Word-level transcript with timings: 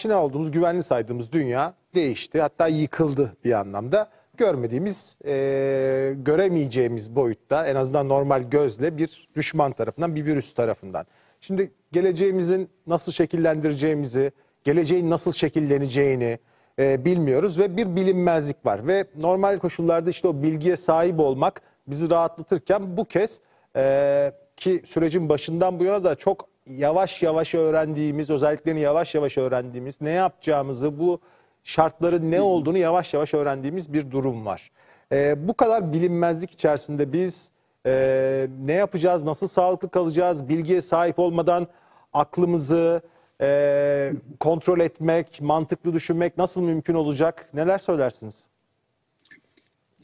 aşina 0.00 0.24
olduğumuz, 0.24 0.50
güvenli 0.50 0.82
saydığımız 0.82 1.32
dünya 1.32 1.74
değişti. 1.94 2.40
Hatta 2.40 2.66
yıkıldı 2.68 3.36
bir 3.44 3.52
anlamda. 3.52 4.10
Görmediğimiz, 4.36 5.16
e, 5.24 6.14
göremeyeceğimiz 6.16 7.16
boyutta 7.16 7.66
en 7.66 7.76
azından 7.76 8.08
normal 8.08 8.42
gözle 8.42 8.96
bir 8.96 9.26
düşman 9.36 9.72
tarafından, 9.72 10.14
bir 10.14 10.26
virüs 10.26 10.54
tarafından. 10.54 11.06
Şimdi 11.40 11.70
geleceğimizin 11.92 12.68
nasıl 12.86 13.12
şekillendireceğimizi, 13.12 14.32
geleceğin 14.64 15.10
nasıl 15.10 15.32
şekilleneceğini 15.32 16.38
e, 16.78 17.04
bilmiyoruz 17.04 17.58
ve 17.58 17.76
bir 17.76 17.96
bilinmezlik 17.96 18.66
var. 18.66 18.86
Ve 18.86 19.04
normal 19.20 19.58
koşullarda 19.58 20.10
işte 20.10 20.28
o 20.28 20.42
bilgiye 20.42 20.76
sahip 20.76 21.20
olmak 21.20 21.62
bizi 21.86 22.10
rahatlatırken 22.10 22.96
bu 22.96 23.04
kez 23.04 23.40
e, 23.76 24.32
ki 24.56 24.82
sürecin 24.86 25.28
başından 25.28 25.80
bu 25.80 25.84
yana 25.84 26.04
da 26.04 26.14
çok 26.14 26.49
yavaş 26.76 27.22
yavaş 27.22 27.54
öğrendiğimiz, 27.54 28.30
özelliklerini 28.30 28.80
yavaş 28.80 29.14
yavaş 29.14 29.38
öğrendiğimiz, 29.38 30.00
ne 30.00 30.10
yapacağımızı, 30.10 30.98
bu 30.98 31.20
şartların 31.64 32.30
ne 32.30 32.40
olduğunu 32.40 32.78
yavaş 32.78 33.14
yavaş 33.14 33.34
öğrendiğimiz 33.34 33.92
bir 33.92 34.10
durum 34.10 34.46
var. 34.46 34.70
E, 35.12 35.48
bu 35.48 35.54
kadar 35.54 35.92
bilinmezlik 35.92 36.50
içerisinde 36.50 37.12
biz 37.12 37.48
e, 37.86 38.46
ne 38.64 38.72
yapacağız, 38.72 39.24
nasıl 39.24 39.48
sağlıklı 39.48 39.90
kalacağız, 39.90 40.48
bilgiye 40.48 40.82
sahip 40.82 41.18
olmadan 41.18 41.66
aklımızı 42.12 43.02
e, 43.40 44.12
kontrol 44.40 44.80
etmek, 44.80 45.40
mantıklı 45.40 45.92
düşünmek 45.92 46.38
nasıl 46.38 46.62
mümkün 46.62 46.94
olacak? 46.94 47.48
Neler 47.54 47.78
söylersiniz? 47.78 48.44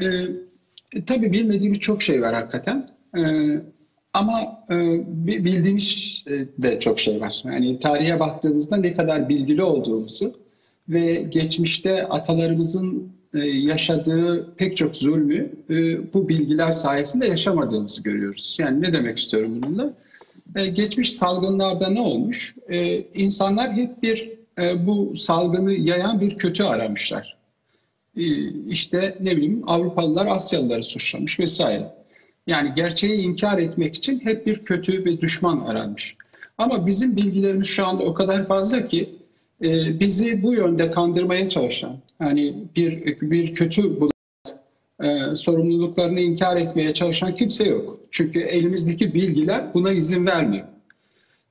E, 0.00 0.06
tabii 1.06 1.32
bilmediğimiz 1.32 1.80
çok 1.80 2.02
şey 2.02 2.22
var 2.22 2.34
hakikaten. 2.34 2.88
E, 3.18 3.22
ama 4.16 4.64
e, 4.70 4.74
bildiğimiz 5.44 6.24
de 6.58 6.80
çok 6.80 7.00
şey 7.00 7.20
var. 7.20 7.42
Yani 7.44 7.80
tarihe 7.80 8.20
baktığımızda 8.20 8.76
ne 8.76 8.94
kadar 8.94 9.28
bilgili 9.28 9.62
olduğumuzu 9.62 10.34
ve 10.88 11.14
geçmişte 11.22 12.08
atalarımızın 12.08 13.12
e, 13.34 13.38
yaşadığı 13.38 14.54
pek 14.56 14.76
çok 14.76 14.96
zulmü 14.96 15.50
e, 15.70 15.74
bu 16.14 16.28
bilgiler 16.28 16.72
sayesinde 16.72 17.26
yaşamadığımızı 17.26 18.02
görüyoruz. 18.02 18.56
Yani 18.60 18.82
ne 18.82 18.92
demek 18.92 19.18
istiyorum 19.18 19.62
bununla? 19.62 19.94
E, 20.56 20.66
geçmiş 20.66 21.12
salgınlarda 21.12 21.88
ne 21.88 22.00
olmuş? 22.00 22.54
İnsanlar 23.14 23.72
hep 23.72 24.02
bir 24.02 24.36
bu 24.86 25.16
salgını 25.16 25.72
yayan 25.72 26.20
bir 26.20 26.38
kötü 26.38 26.62
aramışlar. 26.62 27.36
İşte 28.68 29.16
ne 29.20 29.36
bileyim 29.36 29.62
Avrupalılar 29.66 30.26
Asyalıları 30.26 30.84
suçlamış 30.84 31.40
vesaire. 31.40 31.92
Yani 32.46 32.72
gerçeği 32.76 33.16
inkar 33.20 33.58
etmek 33.58 33.94
için 33.94 34.20
hep 34.20 34.46
bir 34.46 34.64
kötü 34.64 35.04
ve 35.04 35.20
düşman 35.20 35.60
aranmış. 35.60 36.16
Ama 36.58 36.86
bizim 36.86 37.16
bilgilerimiz 37.16 37.66
şu 37.66 37.86
anda 37.86 38.04
o 38.04 38.14
kadar 38.14 38.46
fazla 38.46 38.88
ki 38.88 39.14
e, 39.62 40.00
bizi 40.00 40.42
bu 40.42 40.54
yönde 40.54 40.90
kandırmaya 40.90 41.48
çalışan, 41.48 41.98
yani 42.20 42.54
bir 42.76 43.20
bir 43.20 43.54
kötü 43.54 43.82
e, 45.02 45.34
sorumluluklarını 45.34 46.20
inkar 46.20 46.56
etmeye 46.56 46.94
çalışan 46.94 47.34
kimse 47.34 47.68
yok. 47.68 47.98
Çünkü 48.10 48.40
elimizdeki 48.40 49.14
bilgiler 49.14 49.74
buna 49.74 49.92
izin 49.92 50.26
vermiyor. 50.26 50.66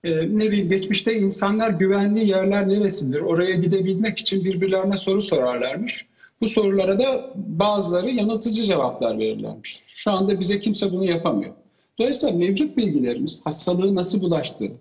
E, 0.04 0.12
ne 0.12 0.52
bileyim 0.52 0.70
geçmişte 0.70 1.14
insanlar 1.14 1.70
güvenli 1.70 2.28
yerler 2.28 2.70
neresidir? 2.70 3.20
Oraya 3.20 3.56
gidebilmek 3.56 4.18
için 4.20 4.44
birbirlerine 4.44 4.98
soru 4.98 5.22
sorarlarmış. 5.22 6.06
Bu 6.42 6.48
sorulara 6.48 7.00
da 7.00 7.34
bazıları 7.36 8.10
yanıltıcı 8.10 8.64
cevaplar 8.64 9.20
verirlermiş. 9.20 9.84
Şu 9.88 10.12
anda 10.12 10.40
bize 10.40 10.60
kimse 10.60 10.92
bunu 10.92 11.06
yapamıyor. 11.06 11.54
Dolayısıyla 12.00 12.38
mevcut 12.38 12.78
bilgilerimiz 12.78 13.46
hastalığı 13.46 13.96
nasıl 13.96 14.22
bulaştığı, 14.22 14.72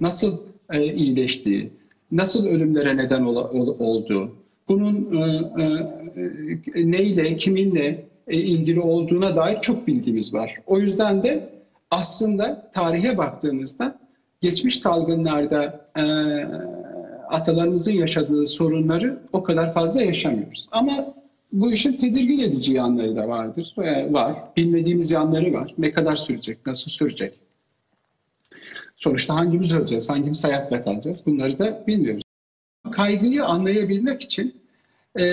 nasıl 0.00 0.38
e, 0.70 0.94
iyileştiği, 0.94 1.70
nasıl 2.12 2.46
ölümlere 2.46 2.96
neden 2.96 3.22
ol, 3.22 3.36
ol, 3.36 3.76
olduğu, 3.78 4.32
bunun 4.68 5.22
e, 5.22 5.64
e, 6.74 6.90
neyle, 6.90 7.36
kiminle 7.36 8.04
e, 8.28 8.36
ilgili 8.36 8.80
olduğuna 8.80 9.36
dair 9.36 9.56
çok 9.56 9.86
bilgimiz 9.86 10.34
var. 10.34 10.56
O 10.66 10.78
yüzden 10.78 11.22
de 11.22 11.50
aslında 11.90 12.70
tarihe 12.74 13.18
baktığımızda 13.18 13.98
geçmiş 14.40 14.78
salgınlarda 14.78 15.86
e, 15.96 16.02
atalarımızın 17.30 17.92
yaşadığı 17.92 18.46
sorunları 18.46 19.22
o 19.32 19.42
kadar 19.42 19.74
fazla 19.74 20.02
yaşamıyoruz. 20.02 20.68
Ama 20.72 21.14
bu 21.52 21.72
işin 21.72 21.92
tedirgin 21.92 22.38
edici 22.38 22.74
yanları 22.74 23.16
da 23.16 23.28
vardır. 23.28 23.74
E, 23.78 24.12
var. 24.12 24.36
Bilmediğimiz 24.56 25.10
yanları 25.10 25.52
var. 25.52 25.74
Ne 25.78 25.92
kadar 25.92 26.16
sürecek, 26.16 26.66
nasıl 26.66 26.90
sürecek? 26.90 27.34
Sonuçta 28.96 29.34
hangimiz 29.34 29.74
öleceğiz, 29.74 30.10
hangimiz 30.10 30.44
hayatta 30.44 30.84
kalacağız 30.84 31.26
bunları 31.26 31.58
da 31.58 31.84
bilmiyoruz. 31.86 32.22
Kaygıyı 32.92 33.44
anlayabilmek 33.44 34.22
için 34.22 34.54
e, 35.16 35.24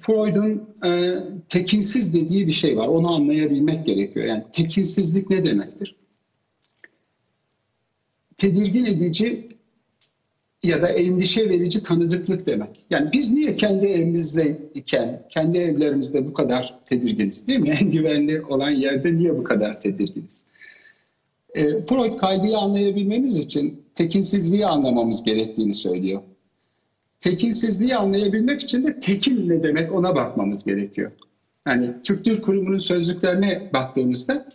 Freud'un 0.00 0.68
e, 0.84 1.18
tekinsiz 1.48 2.14
dediği 2.14 2.46
bir 2.46 2.52
şey 2.52 2.76
var. 2.76 2.88
Onu 2.88 3.14
anlayabilmek 3.14 3.86
gerekiyor. 3.86 4.26
Yani 4.26 4.44
tekinsizlik 4.52 5.30
ne 5.30 5.44
demektir? 5.44 5.96
Tedirgin 8.38 8.84
edici 8.84 9.48
ya 10.62 10.82
da 10.82 10.88
endişe 10.88 11.48
verici 11.48 11.82
tanıdıklık 11.82 12.46
demek. 12.46 12.84
Yani 12.90 13.10
biz 13.12 13.32
niye 13.32 13.56
kendi 13.56 13.86
evimizde 13.86 14.58
iken, 14.74 15.22
kendi 15.30 15.58
evlerimizde 15.58 16.26
bu 16.26 16.34
kadar 16.34 16.78
tedirginiz 16.86 17.48
değil 17.48 17.60
mi? 17.60 17.70
En 17.80 17.90
güvenli 17.92 18.42
olan 18.42 18.70
yerde 18.70 19.16
niye 19.16 19.38
bu 19.38 19.44
kadar 19.44 19.80
tedirginiz? 19.80 20.44
E, 21.54 21.86
Freud 21.86 22.18
kaygıyı 22.18 22.58
anlayabilmemiz 22.58 23.36
için 23.36 23.82
tekinsizliği 23.94 24.66
anlamamız 24.66 25.24
gerektiğini 25.24 25.74
söylüyor. 25.74 26.22
Tekinsizliği 27.20 27.96
anlayabilmek 27.96 28.62
için 28.62 28.86
de 28.86 29.00
tekin 29.00 29.48
ne 29.48 29.62
demek 29.62 29.92
ona 29.92 30.14
bakmamız 30.14 30.64
gerekiyor. 30.64 31.12
Yani 31.66 31.90
Türk 32.04 32.24
Dil 32.24 32.40
Kurumu'nun 32.40 32.78
sözlüklerine 32.78 33.70
baktığımızda 33.72 34.48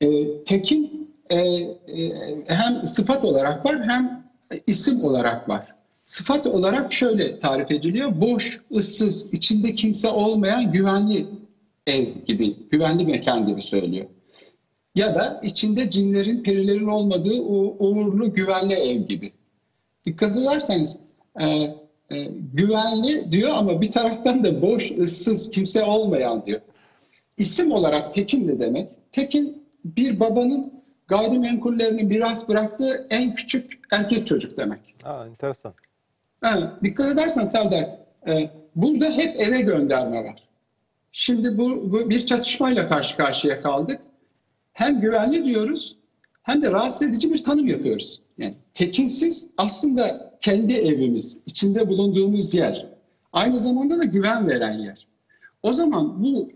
e, 0.00 0.06
tekin 0.44 0.95
e, 1.30 1.38
e, 1.38 2.44
hem 2.46 2.86
sıfat 2.86 3.24
olarak 3.24 3.64
var 3.66 3.82
hem 3.88 4.26
isim 4.66 5.04
olarak 5.04 5.48
var. 5.48 5.74
Sıfat 6.04 6.46
olarak 6.46 6.92
şöyle 6.92 7.38
tarif 7.40 7.70
ediliyor. 7.70 8.20
Boş, 8.20 8.60
ıssız, 8.76 9.32
içinde 9.32 9.74
kimse 9.74 10.08
olmayan 10.08 10.72
güvenli 10.72 11.26
ev 11.86 12.06
gibi, 12.26 12.56
güvenli 12.70 13.06
mekan 13.06 13.46
gibi 13.46 13.62
söylüyor 13.62 14.06
ya 14.96 15.14
da 15.14 15.40
içinde 15.42 15.90
cinlerin, 15.90 16.42
perilerin 16.42 16.86
olmadığı 16.86 17.40
uğurlu, 17.42 18.34
güvenli 18.34 18.74
ev 18.74 19.00
gibi. 19.00 19.32
Dikkat 20.06 20.38
ederseniz 20.38 20.98
e, 21.40 21.46
e, 22.10 22.24
güvenli 22.54 23.32
diyor 23.32 23.50
ama 23.54 23.80
bir 23.80 23.90
taraftan 23.90 24.44
da 24.44 24.62
boş, 24.62 24.90
ıssız, 24.90 25.50
kimse 25.50 25.84
olmayan 25.84 26.46
diyor. 26.46 26.60
İsim 27.38 27.72
olarak 27.72 28.12
tekin 28.12 28.48
de 28.48 28.60
demek. 28.60 28.88
Tekin 29.12 29.62
bir 29.84 30.20
babanın 30.20 30.72
gayrimenkullerini 31.08 32.02
miras 32.02 32.48
bıraktığı 32.48 33.06
en 33.10 33.34
küçük 33.34 33.80
erkek 33.92 34.26
çocuk 34.26 34.56
demek. 34.56 34.80
Aa, 35.04 35.26
enteresan. 35.26 35.74
Ha, 36.40 36.78
dikkat 36.82 37.12
edersen 37.12 37.44
Serdar, 37.44 37.98
e, 38.26 38.50
burada 38.74 39.10
hep 39.10 39.40
eve 39.40 39.60
gönderme 39.60 40.24
var. 40.24 40.42
Şimdi 41.12 41.58
bu, 41.58 41.92
bu 41.92 42.10
bir 42.10 42.26
çatışmayla 42.26 42.88
karşı 42.88 43.16
karşıya 43.16 43.62
kaldık 43.62 44.00
hem 44.72 45.00
güvenli 45.00 45.44
diyoruz 45.44 45.96
hem 46.42 46.62
de 46.62 46.70
rahatsız 46.70 47.10
edici 47.10 47.32
bir 47.32 47.42
tanım 47.42 47.66
yapıyoruz. 47.66 48.20
Yani 48.38 48.54
tekinsiz 48.74 49.50
aslında 49.56 50.36
kendi 50.40 50.72
evimiz, 50.72 51.40
içinde 51.46 51.88
bulunduğumuz 51.88 52.54
yer. 52.54 52.86
Aynı 53.32 53.60
zamanda 53.60 53.98
da 53.98 54.04
güven 54.04 54.48
veren 54.48 54.78
yer. 54.78 55.06
O 55.62 55.72
zaman 55.72 56.24
bu 56.24 56.50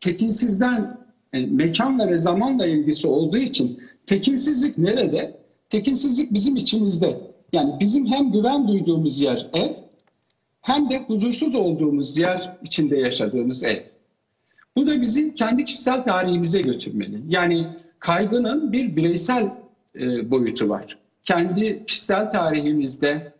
tekinsizden 0.00 0.98
yani 1.32 1.46
mekanla 1.46 2.10
ve 2.10 2.18
zamanla 2.18 2.66
ilgisi 2.66 3.08
olduğu 3.08 3.36
için 3.36 3.81
tekinsizlik 4.06 4.78
nerede? 4.78 5.36
Tekinsizlik 5.68 6.32
bizim 6.34 6.56
içimizde. 6.56 7.20
Yani 7.52 7.80
bizim 7.80 8.06
hem 8.06 8.32
güven 8.32 8.68
duyduğumuz 8.68 9.20
yer 9.20 9.50
ev 9.52 9.70
hem 10.60 10.90
de 10.90 10.98
huzursuz 10.98 11.54
olduğumuz 11.54 12.18
yer 12.18 12.56
içinde 12.62 12.96
yaşadığımız 12.96 13.64
ev. 13.64 13.80
Bu 14.76 14.86
da 14.86 15.00
bizi 15.00 15.34
kendi 15.34 15.64
kişisel 15.64 16.04
tarihimize 16.04 16.62
götürmeli. 16.62 17.20
Yani 17.28 17.66
kaygının 17.98 18.72
bir 18.72 18.96
bireysel 18.96 19.50
e, 20.00 20.30
boyutu 20.30 20.68
var. 20.68 20.98
Kendi 21.24 21.86
kişisel 21.86 22.30
tarihimizde 22.30 23.32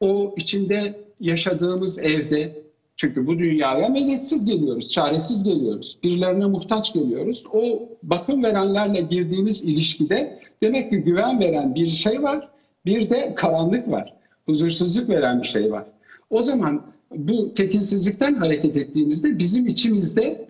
o 0.00 0.34
içinde 0.36 1.00
yaşadığımız 1.20 1.98
evde 1.98 2.65
çünkü 2.96 3.26
bu 3.26 3.38
dünyaya 3.38 3.88
medetsiz 3.88 4.46
geliyoruz, 4.46 4.88
çaresiz 4.88 5.44
geliyoruz, 5.44 5.98
birilerine 6.02 6.46
muhtaç 6.46 6.92
geliyoruz. 6.92 7.44
O 7.52 7.88
bakım 8.02 8.44
verenlerle 8.44 9.00
girdiğimiz 9.00 9.64
ilişkide 9.64 10.38
demek 10.62 10.90
ki 10.90 10.96
güven 10.96 11.40
veren 11.40 11.74
bir 11.74 11.88
şey 11.88 12.22
var, 12.22 12.48
bir 12.86 13.10
de 13.10 13.34
karanlık 13.34 13.90
var, 13.90 14.14
huzursuzluk 14.46 15.08
veren 15.08 15.42
bir 15.42 15.46
şey 15.46 15.72
var. 15.72 15.84
O 16.30 16.42
zaman 16.42 16.82
bu 17.10 17.52
tekinsizlikten 17.54 18.34
hareket 18.34 18.76
ettiğimizde 18.76 19.38
bizim 19.38 19.66
içimizde 19.66 20.48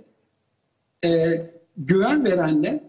e, 1.05 1.41
güven 1.77 2.25
verenle 2.25 2.85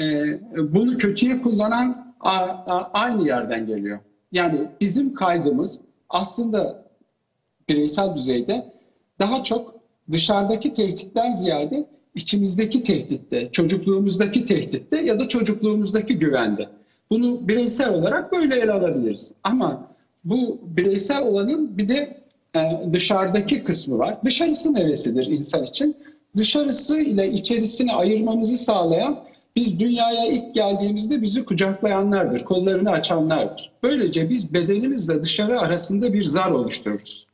e, 0.00 0.38
bunu 0.74 0.98
kötüye 0.98 1.42
kullanan 1.42 2.14
a, 2.20 2.30
a, 2.30 2.90
aynı 2.92 3.26
yerden 3.26 3.66
geliyor. 3.66 3.98
Yani 4.32 4.68
bizim 4.80 5.14
kaygımız 5.14 5.80
aslında 6.08 6.84
bireysel 7.68 8.16
düzeyde 8.16 8.71
daha 9.22 9.44
çok 9.44 9.74
dışarıdaki 10.12 10.74
tehditten 10.74 11.34
ziyade 11.34 11.86
içimizdeki 12.14 12.82
tehditte, 12.82 13.48
çocukluğumuzdaki 13.52 14.44
tehditte 14.44 15.02
ya 15.02 15.20
da 15.20 15.28
çocukluğumuzdaki 15.28 16.18
güvende. 16.18 16.68
Bunu 17.10 17.48
bireysel 17.48 17.94
olarak 17.94 18.32
böyle 18.32 18.56
ele 18.56 18.72
alabiliriz. 18.72 19.34
Ama 19.44 19.88
bu 20.24 20.60
bireysel 20.64 21.22
olanın 21.22 21.78
bir 21.78 21.88
de 21.88 22.22
e, 22.56 22.60
dışarıdaki 22.92 23.64
kısmı 23.64 23.98
var. 23.98 24.18
Dışarısı 24.24 24.74
neresidir 24.74 25.26
insan 25.26 25.64
için? 25.64 25.96
Dışarısı 26.36 27.00
ile 27.00 27.30
içerisini 27.30 27.92
ayırmamızı 27.92 28.56
sağlayan 28.56 29.24
biz 29.56 29.80
dünyaya 29.80 30.26
ilk 30.26 30.54
geldiğimizde 30.54 31.22
bizi 31.22 31.44
kucaklayanlardır, 31.44 32.44
kollarını 32.44 32.90
açanlardır. 32.90 33.72
Böylece 33.82 34.30
biz 34.30 34.54
bedenimizle 34.54 35.22
dışarı 35.22 35.60
arasında 35.60 36.12
bir 36.12 36.22
zar 36.22 36.50
oluştururuz. 36.50 37.26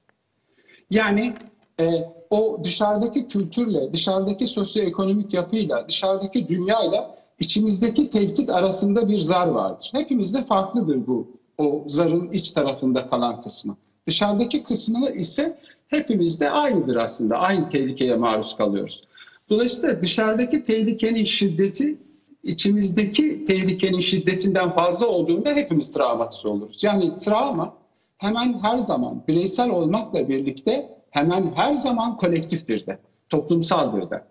Yani 0.91 1.35
e, 1.81 1.85
o 2.31 2.61
dışarıdaki 2.65 3.27
kültürle, 3.27 3.93
dışarıdaki 3.93 4.47
sosyoekonomik 4.47 5.35
yapıyla, 5.35 5.89
dışarıdaki 5.89 6.49
dünyayla 6.49 7.19
içimizdeki 7.41 8.11
tehdit 8.11 8.51
arasında 8.51 9.09
bir 9.09 9.19
zar 9.19 9.49
vardır. 9.49 9.91
Hepimizde 9.95 10.45
farklıdır 10.45 11.07
bu 11.07 11.27
o 11.59 11.85
zarın 11.87 12.33
iç 12.33 12.51
tarafında 12.51 13.09
kalan 13.09 13.43
kısmı. 13.43 13.77
Dışarıdaki 14.07 14.63
kısmı 14.63 15.11
ise 15.11 15.59
hepimizde 15.89 16.51
aynıdır 16.51 16.97
aslında. 16.97 17.37
Aynı 17.37 17.69
tehlikeye 17.69 18.17
maruz 18.17 18.57
kalıyoruz. 18.57 19.05
Dolayısıyla 19.51 20.03
dışarıdaki 20.03 20.63
tehlikenin 20.63 21.25
şiddeti 21.25 21.99
içimizdeki 22.43 23.45
tehlikenin 23.45 24.01
şiddetinden 24.01 24.71
fazla 24.71 25.07
olduğunda 25.07 25.51
hepimiz 25.51 25.91
travmatize 25.91 26.49
oluruz. 26.49 26.85
Yani 26.85 27.17
travma 27.17 27.75
hemen 28.19 28.59
her 28.63 28.79
zaman 28.79 29.23
bireysel 29.29 29.71
olmakla 29.71 30.29
birlikte 30.29 30.98
hemen 31.11 31.53
her 31.57 31.73
zaman 31.73 32.17
kolektiftir 32.17 32.87
de, 32.87 32.99
toplumsaldır 33.29 34.11
da. 34.11 34.29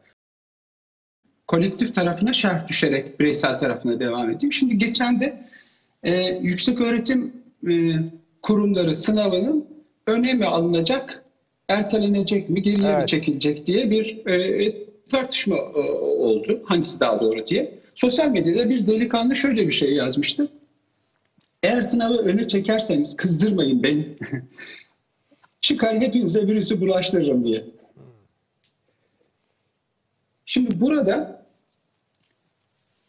Kolektif 1.48 1.94
tarafına 1.94 2.34
şerh 2.34 2.68
düşerek 2.68 3.20
bireysel 3.20 3.60
tarafına 3.60 4.00
devam 4.00 4.30
edeyim. 4.30 4.54
Şimdi 4.54 4.78
geçen 4.78 5.22
de 5.22 5.48
e, 6.04 6.40
yüksek 6.42 6.82
öğretim 6.82 7.34
e, 7.70 7.74
kurumları 8.42 8.96
sınavının 8.96 9.68
önemi 10.08 10.46
alınacak, 10.46 11.24
ertelenecek 11.70 12.50
mi, 12.50 12.62
geriye 12.62 12.90
evet. 12.90 13.02
mi 13.02 13.08
çekilecek 13.08 13.66
diye 13.66 13.92
bir 13.92 14.26
e, 14.28 14.88
tartışma 15.10 15.56
e, 15.56 15.80
oldu. 16.00 16.62
Hangisi 16.66 17.00
daha 17.00 17.20
doğru 17.20 17.48
diye. 17.48 17.80
Sosyal 17.96 18.30
medyada 18.30 18.70
bir 18.70 18.88
delikanlı 18.88 19.36
şöyle 19.36 19.68
bir 19.68 19.72
şey 19.72 19.94
yazmıştı. 19.94 20.48
Eğer 21.64 21.82
sınavı 21.82 22.18
öne 22.18 22.48
çekerseniz 22.48 23.16
kızdırmayın 23.16 23.84
beni. 23.84 24.16
Çıkar 25.68 26.00
hepinize 26.00 26.48
virüsü 26.48 26.82
bulaştırırım 26.82 27.46
diye. 27.46 27.66
Şimdi 30.46 30.82
burada 30.82 31.46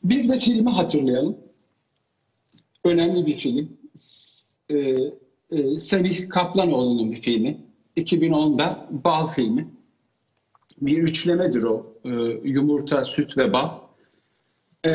bir 0.04 0.28
de 0.28 0.38
filmi 0.38 0.70
hatırlayalım. 0.70 1.36
Önemli 2.84 3.26
bir 3.26 3.34
film. 3.34 3.78
Ee, 4.70 4.96
e, 5.50 5.78
Semih 5.78 6.28
Kaplanoğlu'nun 6.28 7.12
bir 7.12 7.20
filmi. 7.20 7.60
2010'da 7.96 8.88
Bal 8.90 9.26
filmi. 9.26 9.68
Bir 10.80 10.98
üçlemedir 10.98 11.62
o. 11.62 11.94
Ee, 12.04 12.10
yumurta, 12.44 13.04
süt 13.04 13.36
ve 13.36 13.52
bal. 13.52 13.70
E, 14.84 14.90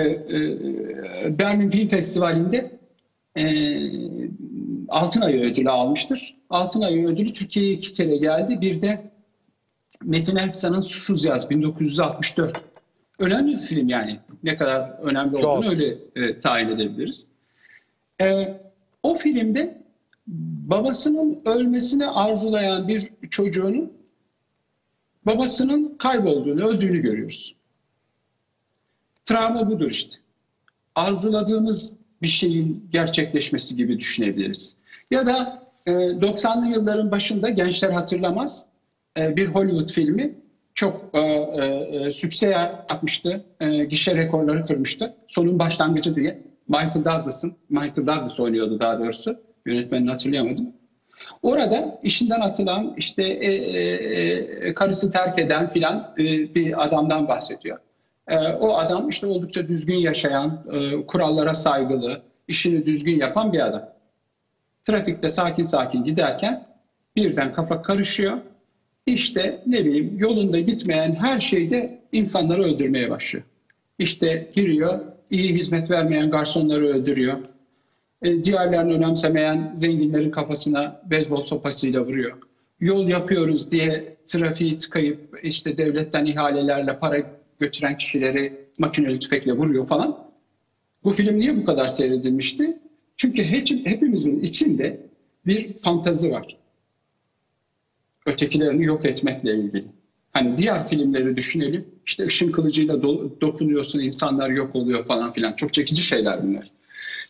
Berlin 1.40 1.70
Film 1.70 1.88
Festivali'nde 1.88 2.80
e, 3.38 3.44
Altın 4.90 5.22
Ayı 5.22 5.42
ödülü 5.42 5.70
almıştır. 5.70 6.36
Altın 6.50 6.82
Ayı 6.82 7.08
ödülü 7.08 7.34
Türkiye'ye 7.34 7.72
iki 7.72 7.94
kere 7.94 8.18
geldi. 8.18 8.62
Bir 8.62 8.82
de 8.82 9.12
Metin 10.04 10.36
Erksan'ın 10.36 10.82
Susuz 10.82 11.26
Yaz 11.26 11.50
1964. 11.50 12.64
Önemli 13.20 13.54
bir 13.58 13.62
film 13.62 13.90
yani. 13.90 14.20
Ne 14.44 14.58
kadar 14.58 14.90
önemli 15.02 15.32
Çok. 15.32 15.46
olduğunu 15.46 15.70
öyle 15.70 15.98
e, 16.16 16.40
tayin 16.40 16.70
edebiliriz. 16.70 17.28
E, 18.22 18.58
o 19.04 19.16
filmde 19.16 19.84
babasının 20.28 21.42
ölmesini 21.46 22.08
arzulayan 22.08 22.88
bir 22.88 23.10
çocuğunun 23.30 23.94
babasının 25.26 25.98
kaybolduğunu, 25.98 26.68
öldüğünü 26.68 27.02
görüyoruz. 27.02 27.56
Travma 29.26 29.70
budur 29.70 29.90
işte. 29.90 30.16
Arzuladığımız 30.96 31.98
bir 32.24 32.28
şeyin 32.28 32.90
gerçekleşmesi 32.92 33.76
gibi 33.76 34.00
düşünebiliriz. 34.00 34.76
Ya 35.12 35.26
da 35.26 35.64
e, 35.86 35.92
90'lı 35.92 36.68
yılların 36.68 37.12
başında 37.12 37.50
gençler 37.50 37.92
hatırlamaz 37.92 38.66
e, 39.18 39.36
bir 39.36 39.48
Hollywood 39.48 39.92
filmi 39.92 40.36
çok 40.74 41.10
e, 41.14 41.20
e, 41.20 41.66
e, 41.66 42.12
sükse 42.12 42.50
yapmıştı. 42.50 43.46
E, 43.60 43.84
gişe 43.84 44.16
rekorları 44.16 44.66
kırmıştı. 44.66 45.16
Sonun 45.28 45.60
başlangıcı 45.60 46.16
diye. 46.16 46.42
Michael 46.68 47.06
Douglas'ın, 47.06 47.56
Michael 47.70 48.08
Douglas 48.08 48.40
oynuyordu 48.40 48.80
daha 48.80 49.00
doğrusu. 49.00 49.40
Yönetmenini 49.66 50.10
hatırlayamadım. 50.10 50.74
Orada 51.42 52.00
işinden 52.04 52.42
atılan, 52.42 52.94
işte 52.98 53.24
e, 53.24 53.52
e, 53.52 53.80
e 54.68 54.74
karısı 54.74 55.12
terk 55.12 55.40
eden 55.40 55.70
filan 55.70 56.14
e, 56.18 56.24
bir 56.56 56.86
adamdan 56.86 57.28
bahsediyor. 57.28 57.78
E, 58.28 58.38
o 58.38 58.74
adam 58.74 59.10
işte 59.10 59.28
oldukça 59.28 59.68
düzgün 59.68 59.98
yaşayan, 59.98 60.64
e, 60.72 61.06
kurallara 61.06 61.54
saygılı, 61.54 62.22
işini 62.48 62.86
düzgün 62.86 63.20
yapan 63.20 63.54
bir 63.54 63.60
adam. 63.68 63.90
Trafikte 64.84 65.28
sakin 65.28 65.64
sakin 65.64 66.04
giderken 66.04 66.68
birden 67.16 67.54
kafa 67.54 67.82
karışıyor. 67.82 68.38
İşte 69.06 69.64
ne 69.68 69.86
bileyim 69.86 70.18
yolunda 70.18 70.60
gitmeyen 70.60 71.16
her 71.16 71.40
şeyde 71.40 72.00
insanları 72.12 72.64
öldürmeye 72.64 73.10
başlıyor. 73.10 73.46
İşte 74.00 74.52
giriyor, 74.56 75.00
iyi 75.30 75.54
hizmet 75.54 75.90
vermeyen 75.90 76.32
garsonları 76.32 76.88
öldürüyor. 76.88 77.40
E, 78.22 78.44
diğerlerini 78.44 78.94
önemsemeyen 78.94 79.72
zenginlerin 79.76 80.32
kafasına 80.32 81.02
beyzbol 81.06 81.42
sopasıyla 81.42 82.02
vuruyor. 82.02 82.38
Yol 82.80 83.08
yapıyoruz 83.08 83.72
diye 83.72 84.16
trafiği 84.26 84.78
tıkayıp 84.78 85.40
işte 85.44 85.78
devletten 85.78 86.26
ihalelerle 86.26 87.00
para 87.00 87.18
götüren 87.60 87.98
kişileri 87.98 88.66
makineli 88.78 89.20
tüfekle 89.20 89.54
vuruyor 89.54 89.88
falan. 89.88 90.28
Bu 91.04 91.12
film 91.12 91.40
niye 91.40 91.58
bu 91.58 91.66
kadar 91.66 91.88
seyredilmişti? 91.88 92.78
Çünkü 93.18 93.44
hepimizin 93.86 94.42
içinde 94.42 95.08
bir 95.46 95.78
fantazi 95.78 96.32
var. 96.32 96.58
Ötekilerini 98.26 98.86
yok 98.86 99.06
etmekle 99.06 99.56
ilgili. 99.56 99.86
Hani 100.34 100.58
diğer 100.58 100.88
filmleri 100.88 101.38
düşünelim. 101.38 101.86
İşte 102.06 102.26
ışın 102.26 102.52
kılıcıyla 102.52 102.96
do- 102.96 103.42
dokunuyorsun, 103.42 104.00
insanlar 104.00 104.50
yok 104.50 104.76
oluyor 104.76 105.06
falan 105.06 105.34
filan. 105.34 105.54
Çok 105.54 105.74
çekici 105.74 106.04
şeyler 106.04 106.44
bunlar. 106.44 106.72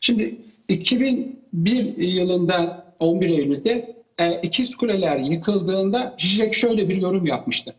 Şimdi 0.01 0.36
2001 0.70 1.98
yılında 1.98 2.86
11 3.00 3.30
Eylül'de 3.30 3.96
e, 4.18 4.42
İkiz 4.42 4.75
Kuleler 4.75 5.18
yıkıldığında 5.18 6.15
Zizek 6.20 6.53
şöyle 6.53 6.89
bir 6.89 6.96
yorum 6.96 7.25
yapmıştı. 7.25 7.75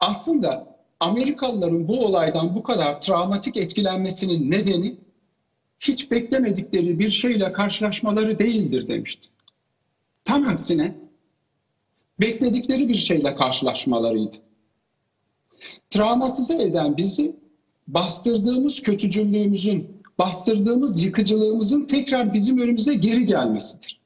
Aslında 0.00 0.76
Amerikalıların 1.00 1.88
bu 1.88 2.04
olaydan 2.04 2.54
bu 2.54 2.62
kadar 2.62 3.00
travmatik 3.00 3.56
etkilenmesinin 3.56 4.50
nedeni 4.50 4.98
hiç 5.80 6.10
beklemedikleri 6.10 6.98
bir 6.98 7.08
şeyle 7.08 7.52
karşılaşmaları 7.52 8.38
değildir 8.38 8.88
demişti. 8.88 9.28
Tam 10.24 10.48
aksine 10.48 10.96
bekledikleri 12.20 12.88
bir 12.88 12.94
şeyle 12.94 13.34
karşılaşmalarıydı. 13.34 14.36
Travmatize 15.90 16.62
eden 16.62 16.96
bizi 16.96 17.36
bastırdığımız 17.88 18.82
kötücüllüğümüzün, 18.82 20.02
bastırdığımız 20.18 21.02
yıkıcılığımızın 21.02 21.86
tekrar 21.86 22.34
bizim 22.34 22.58
önümüze 22.58 22.94
geri 22.94 23.26
gelmesidir. 23.26 24.00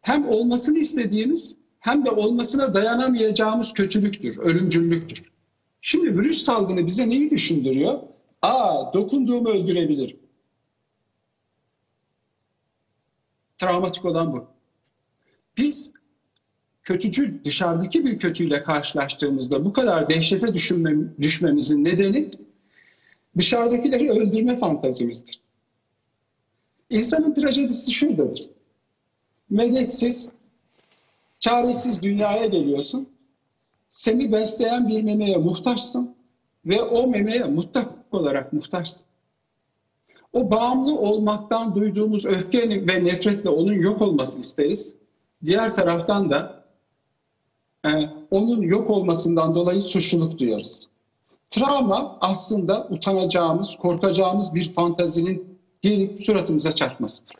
Hem 0.00 0.28
olmasını 0.28 0.78
istediğimiz 0.78 1.59
hem 1.80 2.06
de 2.06 2.10
olmasına 2.10 2.74
dayanamayacağımız 2.74 3.72
kötülüktür, 3.72 4.38
ölümcüllüktür. 4.38 5.32
Şimdi 5.82 6.18
virüs 6.18 6.42
salgını 6.42 6.86
bize 6.86 7.10
neyi 7.10 7.30
düşündürüyor? 7.30 7.98
Aa 8.42 8.92
dokunduğumu 8.94 9.48
öldürebilirim. 9.48 10.20
Travmatik 13.58 14.04
olan 14.04 14.32
bu. 14.32 14.46
Biz 15.56 15.94
kötücü, 16.82 17.44
dışarıdaki 17.44 18.06
bir 18.06 18.18
kötüyle 18.18 18.62
karşılaştığımızda 18.62 19.64
bu 19.64 19.72
kadar 19.72 20.10
dehşete 20.10 20.54
düşünme, 20.54 20.94
düşmemizin 21.20 21.84
nedeni 21.84 22.30
dışarıdakileri 23.38 24.10
öldürme 24.10 24.56
fantazimizdir. 24.56 25.40
İnsanın 26.90 27.34
trajedisi 27.34 27.92
şuradadır. 27.92 28.50
Medetsiz, 29.50 30.32
çaresiz 31.40 32.02
dünyaya 32.02 32.46
geliyorsun. 32.46 33.08
Seni 33.90 34.32
besleyen 34.32 34.88
bir 34.88 35.02
memeye 35.02 35.36
muhtaçsın 35.36 36.16
ve 36.64 36.82
o 36.82 37.06
memeye 37.06 37.44
mutlak 37.44 37.88
olarak 38.12 38.52
muhtaçsın. 38.52 39.10
O 40.32 40.50
bağımlı 40.50 40.98
olmaktan 40.98 41.74
duyduğumuz 41.74 42.26
öfke 42.26 42.86
ve 42.86 43.04
nefretle 43.04 43.50
onun 43.50 43.72
yok 43.72 44.02
olmasını 44.02 44.40
isteriz. 44.40 44.96
Diğer 45.44 45.74
taraftan 45.74 46.30
da 46.30 46.64
e, 47.86 47.90
onun 48.30 48.62
yok 48.62 48.90
olmasından 48.90 49.54
dolayı 49.54 49.82
suçluluk 49.82 50.38
duyarız. 50.38 50.88
Travma 51.48 52.18
aslında 52.20 52.88
utanacağımız, 52.90 53.76
korkacağımız 53.76 54.54
bir 54.54 54.72
fantazinin 54.72 55.58
gelip 55.82 56.20
suratımıza 56.20 56.72
çarpmasıdır. 56.72 57.36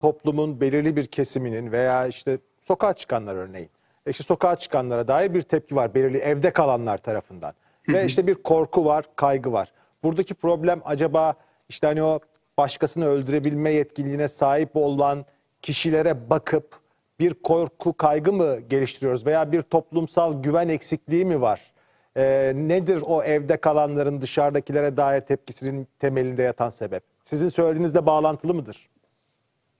toplumun 0.00 0.60
belirli 0.60 0.96
bir 0.96 1.06
kesiminin 1.06 1.72
veya 1.72 2.06
işte 2.06 2.38
sokağa 2.64 2.92
çıkanlar 2.92 3.34
örneğin. 3.34 3.70
E 4.06 4.10
İşte 4.10 4.24
sokağa 4.24 4.56
çıkanlara 4.56 5.08
dair 5.08 5.34
bir 5.34 5.42
tepki 5.42 5.76
var 5.76 5.94
belirli 5.94 6.18
evde 6.18 6.52
kalanlar 6.52 6.98
tarafından. 6.98 7.52
Ve 7.88 8.04
işte 8.04 8.26
bir 8.26 8.34
korku 8.34 8.84
var, 8.84 9.04
kaygı 9.16 9.52
var. 9.52 9.72
Buradaki 10.02 10.34
problem 10.34 10.80
acaba 10.84 11.34
işte 11.68 11.86
hani 11.86 12.02
o 12.02 12.20
başkasını 12.58 13.06
öldürebilme 13.06 13.70
yetkinliğine 13.70 14.28
sahip 14.28 14.70
olan 14.76 15.24
kişilere 15.62 16.30
bakıp 16.30 16.80
bir 17.18 17.34
korku, 17.34 17.92
kaygı 17.92 18.32
mı 18.32 18.60
geliştiriyoruz 18.60 19.26
veya 19.26 19.52
bir 19.52 19.62
toplumsal 19.62 20.42
güven 20.42 20.68
eksikliği 20.68 21.24
mi 21.24 21.40
var? 21.40 21.72
E, 22.16 22.52
nedir 22.54 23.02
o 23.06 23.22
evde 23.22 23.56
kalanların 23.56 24.20
dışarıdakilere 24.20 24.96
dair 24.96 25.20
tepkisinin 25.20 25.88
temelinde 25.98 26.42
yatan 26.42 26.70
sebep? 26.70 27.02
Sizin 27.24 27.48
söylediğinizde 27.48 28.06
bağlantılı 28.06 28.54
mıdır? 28.54 28.88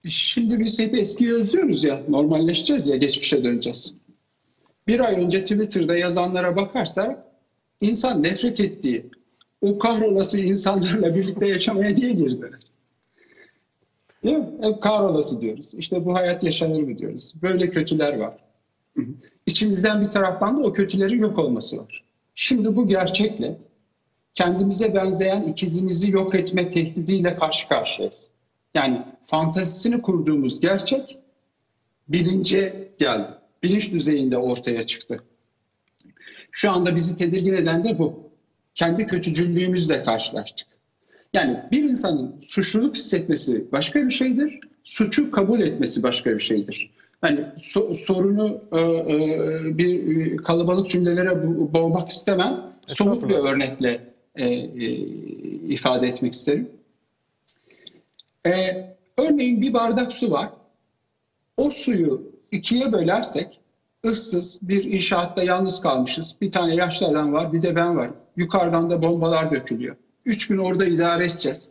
Şimdi 0.09 0.59
biz 0.59 0.79
hep 0.79 0.95
eskiyi 0.95 1.33
özlüyoruz 1.33 1.83
ya, 1.83 2.03
normalleşeceğiz 2.09 2.87
ya, 2.87 2.95
geçmişe 2.95 3.43
döneceğiz. 3.43 3.93
Bir 4.87 4.99
ay 4.99 5.15
önce 5.15 5.43
Twitter'da 5.43 5.97
yazanlara 5.97 6.55
bakarsa 6.55 7.27
insan 7.81 8.23
nefret 8.23 8.59
ettiği 8.59 9.05
o 9.61 9.79
kahrolası 9.79 10.39
insanlarla 10.39 11.15
birlikte 11.15 11.47
yaşamaya 11.47 11.93
niye 11.93 12.11
girdi? 12.11 12.51
Değil 14.23 14.37
mi? 14.37 14.49
Hep 14.61 14.81
kahrolası 14.81 15.41
diyoruz. 15.41 15.73
İşte 15.75 16.05
bu 16.05 16.13
hayat 16.13 16.43
yaşanır 16.43 16.81
mı 16.81 16.97
diyoruz. 16.97 17.33
Böyle 17.41 17.69
kötüler 17.69 18.17
var. 18.17 18.37
İçimizden 19.45 20.01
bir 20.01 20.05
taraftan 20.05 20.63
da 20.63 20.67
o 20.67 20.73
kötülerin 20.73 21.21
yok 21.21 21.39
olması 21.39 21.77
var. 21.77 22.03
Şimdi 22.35 22.75
bu 22.75 22.87
gerçekle 22.87 23.57
kendimize 24.33 24.95
benzeyen 24.95 25.43
ikizimizi 25.43 26.11
yok 26.11 26.35
etme 26.35 26.69
tehdidiyle 26.69 27.35
karşı 27.35 27.67
karşıyayız. 27.67 28.32
Yani 28.73 29.01
fantazisini 29.25 30.01
kurduğumuz 30.01 30.59
gerçek 30.59 31.17
bilince 32.07 32.89
geldi. 32.99 33.27
Bilinç 33.63 33.93
düzeyinde 33.93 34.37
ortaya 34.37 34.85
çıktı. 34.87 35.23
Şu 36.51 36.71
anda 36.71 36.95
bizi 36.95 37.17
tedirgin 37.17 37.53
eden 37.53 37.83
de 37.83 37.99
bu. 37.99 38.19
Kendi 38.75 39.05
kötücüllüğümüzle 39.05 40.03
karşılaştık. 40.03 40.67
Yani 41.33 41.59
bir 41.71 41.83
insanın 41.83 42.35
suçluluk 42.41 42.95
hissetmesi 42.95 43.71
başka 43.71 44.05
bir 44.05 44.11
şeydir, 44.11 44.59
suçu 44.83 45.31
kabul 45.31 45.61
etmesi 45.61 46.03
başka 46.03 46.33
bir 46.33 46.39
şeydir. 46.39 46.89
Yani 47.23 47.39
so- 47.57 47.93
sorunu 47.93 48.61
e, 48.71 48.79
e, 48.81 49.77
bir 49.77 50.17
e, 50.17 50.35
kalabalık 50.35 50.89
cümlelere 50.89 51.29
bo- 51.29 51.73
boğmak 51.73 52.09
istemem. 52.09 52.73
Somut 52.87 53.29
bir 53.29 53.33
örnekle 53.35 54.13
e, 54.35 54.45
e, 54.45 54.91
ifade 55.67 56.07
etmek 56.07 56.33
isterim. 56.33 56.69
Ee, 58.45 58.95
örneğin 59.17 59.61
bir 59.61 59.73
bardak 59.73 60.13
su 60.13 60.31
var. 60.31 60.49
O 61.57 61.69
suyu 61.69 62.31
ikiye 62.51 62.91
bölersek 62.91 63.59
ıssız 64.05 64.59
bir 64.61 64.83
inşaatta 64.83 65.43
yalnız 65.43 65.81
kalmışız. 65.81 66.35
Bir 66.41 66.51
tane 66.51 66.75
yaşlı 66.75 67.07
adam 67.07 67.33
var, 67.33 67.53
bir 67.53 67.61
de 67.61 67.75
ben 67.75 67.97
var. 67.97 68.11
Yukarıdan 68.37 68.89
da 68.89 69.01
bombalar 69.01 69.51
dökülüyor. 69.51 69.95
Üç 70.25 70.47
gün 70.47 70.57
orada 70.57 70.85
idare 70.85 71.25
edeceğiz. 71.25 71.69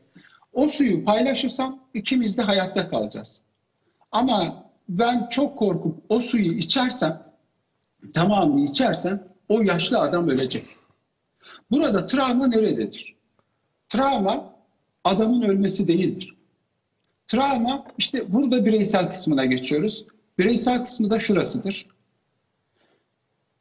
O 0.52 0.68
suyu 0.68 1.04
paylaşırsam 1.04 1.78
ikimiz 1.94 2.38
de 2.38 2.42
hayatta 2.42 2.90
kalacağız. 2.90 3.42
Ama 4.12 4.64
ben 4.88 5.28
çok 5.28 5.58
korkup 5.58 5.96
o 6.08 6.20
suyu 6.20 6.52
içersem, 6.52 7.22
tamamını 8.14 8.64
içersem 8.64 9.28
o 9.48 9.62
yaşlı 9.62 10.00
adam 10.00 10.28
ölecek. 10.28 10.66
Burada 11.70 12.06
travma 12.06 12.46
nerededir? 12.46 13.16
Travma 13.88 14.56
adamın 15.04 15.42
ölmesi 15.42 15.88
değildir. 15.88 16.36
Travma 17.32 17.84
işte 17.98 18.32
burada 18.32 18.64
bireysel 18.64 19.08
kısmına 19.08 19.44
geçiyoruz. 19.44 20.06
Bireysel 20.38 20.84
kısmı 20.84 21.10
da 21.10 21.18
şurasıdır. 21.18 21.86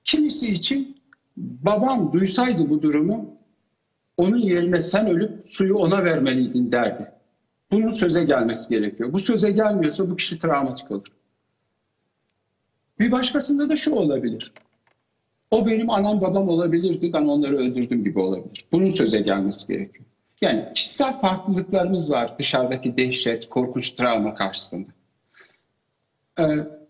Kimisi 0.03 0.53
için 0.53 0.95
babam 1.37 2.13
duysaydı 2.13 2.69
bu 2.69 2.81
durumu 2.81 3.37
onun 4.17 4.37
yerine 4.37 4.81
sen 4.81 5.07
ölüp 5.07 5.47
suyu 5.49 5.75
ona 5.77 6.03
vermeliydin 6.03 6.71
derdi. 6.71 7.11
Bunun 7.71 7.89
söze 7.89 8.23
gelmesi 8.23 8.69
gerekiyor. 8.69 9.13
Bu 9.13 9.19
söze 9.19 9.51
gelmiyorsa 9.51 10.09
bu 10.09 10.15
kişi 10.15 10.39
travmatik 10.39 10.91
olur. 10.91 11.07
Bir 12.99 13.11
başkasında 13.11 13.69
da 13.69 13.75
şu 13.75 13.91
olabilir. 13.91 14.53
O 15.51 15.67
benim 15.67 15.89
anam 15.89 16.21
babam 16.21 16.49
olabilirdi, 16.49 17.13
ben 17.13 17.25
onları 17.25 17.57
öldürdüm 17.57 18.03
gibi 18.03 18.19
olabilir. 18.19 18.65
Bunun 18.71 18.87
söze 18.87 19.21
gelmesi 19.21 19.67
gerekiyor. 19.67 20.05
Yani 20.41 20.73
kişisel 20.75 21.19
farklılıklarımız 21.19 22.11
var 22.11 22.37
dışarıdaki 22.39 22.97
dehşet, 22.97 23.49
korkunç 23.49 23.91
travma 23.91 24.35
karşısında. 24.35 24.89
Ee, 26.39 26.43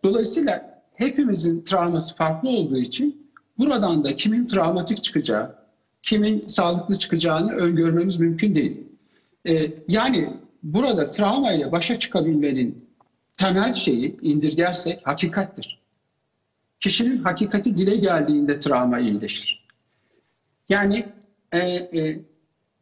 dolayısıyla 0.03 0.83
hepimizin 0.93 1.63
travması 1.63 2.15
farklı 2.15 2.49
olduğu 2.49 2.77
için 2.77 3.31
buradan 3.57 4.03
da 4.03 4.15
kimin 4.15 4.45
travmatik 4.47 5.03
çıkacağı, 5.03 5.55
kimin 6.03 6.47
sağlıklı 6.47 6.95
çıkacağını 6.95 7.51
öngörmemiz 7.51 8.19
mümkün 8.19 8.55
değil. 8.55 8.83
Ee, 9.47 9.73
yani 9.87 10.29
burada 10.63 11.11
travmayla 11.11 11.71
başa 11.71 11.99
çıkabilmenin 11.99 12.89
temel 13.37 13.73
şeyi 13.73 14.17
indirgersek 14.21 15.07
hakikattir. 15.07 15.81
Kişinin 16.79 17.17
hakikati 17.17 17.77
dile 17.77 17.95
geldiğinde 17.95 18.59
travma 18.59 18.99
iyileşir. 18.99 19.67
Yani 20.69 21.05
e, 21.51 21.59
e, 21.59 22.19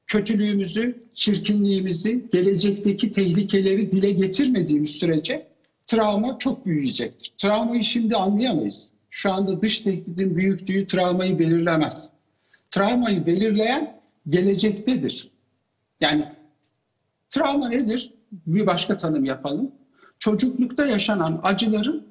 kötülüğümüzü, 0.09 1.03
çirkinliğimizi, 1.13 2.29
gelecekteki 2.31 3.11
tehlikeleri 3.11 3.91
dile 3.91 4.11
getirmediğimiz 4.11 4.91
sürece 4.91 5.47
travma 5.85 6.37
çok 6.37 6.65
büyüyecektir. 6.65 7.33
Travmayı 7.37 7.83
şimdi 7.83 8.15
anlayamayız. 8.15 8.91
Şu 9.09 9.31
anda 9.31 9.61
dış 9.61 9.79
tehdidin 9.79 10.35
büyüklüğü 10.35 10.87
travmayı 10.87 11.39
belirlemez. 11.39 12.11
Travmayı 12.71 13.25
belirleyen 13.25 14.01
gelecektedir. 14.29 15.31
Yani 16.01 16.25
travma 17.29 17.69
nedir? 17.69 18.13
Bir 18.31 18.67
başka 18.67 18.97
tanım 18.97 19.25
yapalım. 19.25 19.71
Çocuklukta 20.19 20.85
yaşanan 20.85 21.39
acıların 21.43 22.07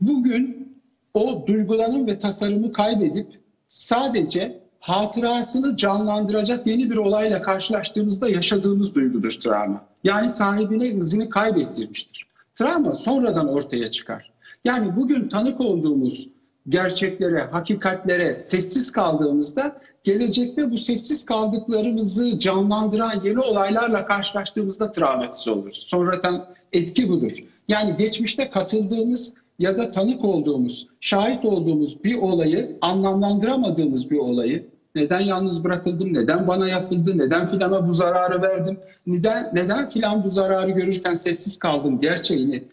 bugün 0.00 0.72
o 1.14 1.46
duygulanım 1.46 2.06
ve 2.06 2.18
tasarımı 2.18 2.72
kaybedip 2.72 3.40
sadece 3.68 4.61
hatırasını 4.82 5.76
canlandıracak 5.76 6.66
yeni 6.66 6.90
bir 6.90 6.96
olayla 6.96 7.42
karşılaştığımızda 7.42 8.28
yaşadığımız 8.28 8.94
duygudur 8.94 9.30
travma. 9.30 9.84
Yani 10.04 10.30
sahibine 10.30 10.86
izini 10.86 11.28
kaybettirmiştir. 11.28 12.26
Travma 12.54 12.94
sonradan 12.94 13.48
ortaya 13.48 13.86
çıkar. 13.86 14.32
Yani 14.64 14.96
bugün 14.96 15.28
tanık 15.28 15.60
olduğumuz 15.60 16.28
gerçeklere, 16.68 17.42
hakikatlere 17.42 18.34
sessiz 18.34 18.92
kaldığımızda 18.92 19.80
gelecekte 20.04 20.70
bu 20.70 20.78
sessiz 20.78 21.24
kaldıklarımızı 21.24 22.38
canlandıran 22.38 23.20
yeni 23.24 23.40
olaylarla 23.40 24.06
karşılaştığımızda 24.06 24.90
travmatize 24.90 25.50
oluruz. 25.50 25.78
Sonradan 25.78 26.46
etki 26.72 27.08
budur. 27.08 27.32
Yani 27.68 27.96
geçmişte 27.96 28.50
katıldığımız 28.50 29.34
ya 29.58 29.78
da 29.78 29.90
tanık 29.90 30.24
olduğumuz, 30.24 30.88
şahit 31.00 31.44
olduğumuz 31.44 32.04
bir 32.04 32.18
olayı, 32.18 32.78
anlamlandıramadığımız 32.80 34.10
bir 34.10 34.18
olayı, 34.18 34.71
neden 34.94 35.20
yalnız 35.20 35.64
bırakıldım, 35.64 36.14
neden 36.14 36.48
bana 36.48 36.68
yapıldı, 36.68 37.18
neden 37.18 37.46
filana 37.46 37.88
bu 37.88 37.92
zararı 37.92 38.42
verdim, 38.42 38.78
neden, 39.06 39.50
neden 39.54 39.90
filan 39.90 40.24
bu 40.24 40.30
zararı 40.30 40.70
görürken 40.70 41.14
sessiz 41.14 41.58
kaldım 41.58 42.00
gerçeğini 42.00 42.64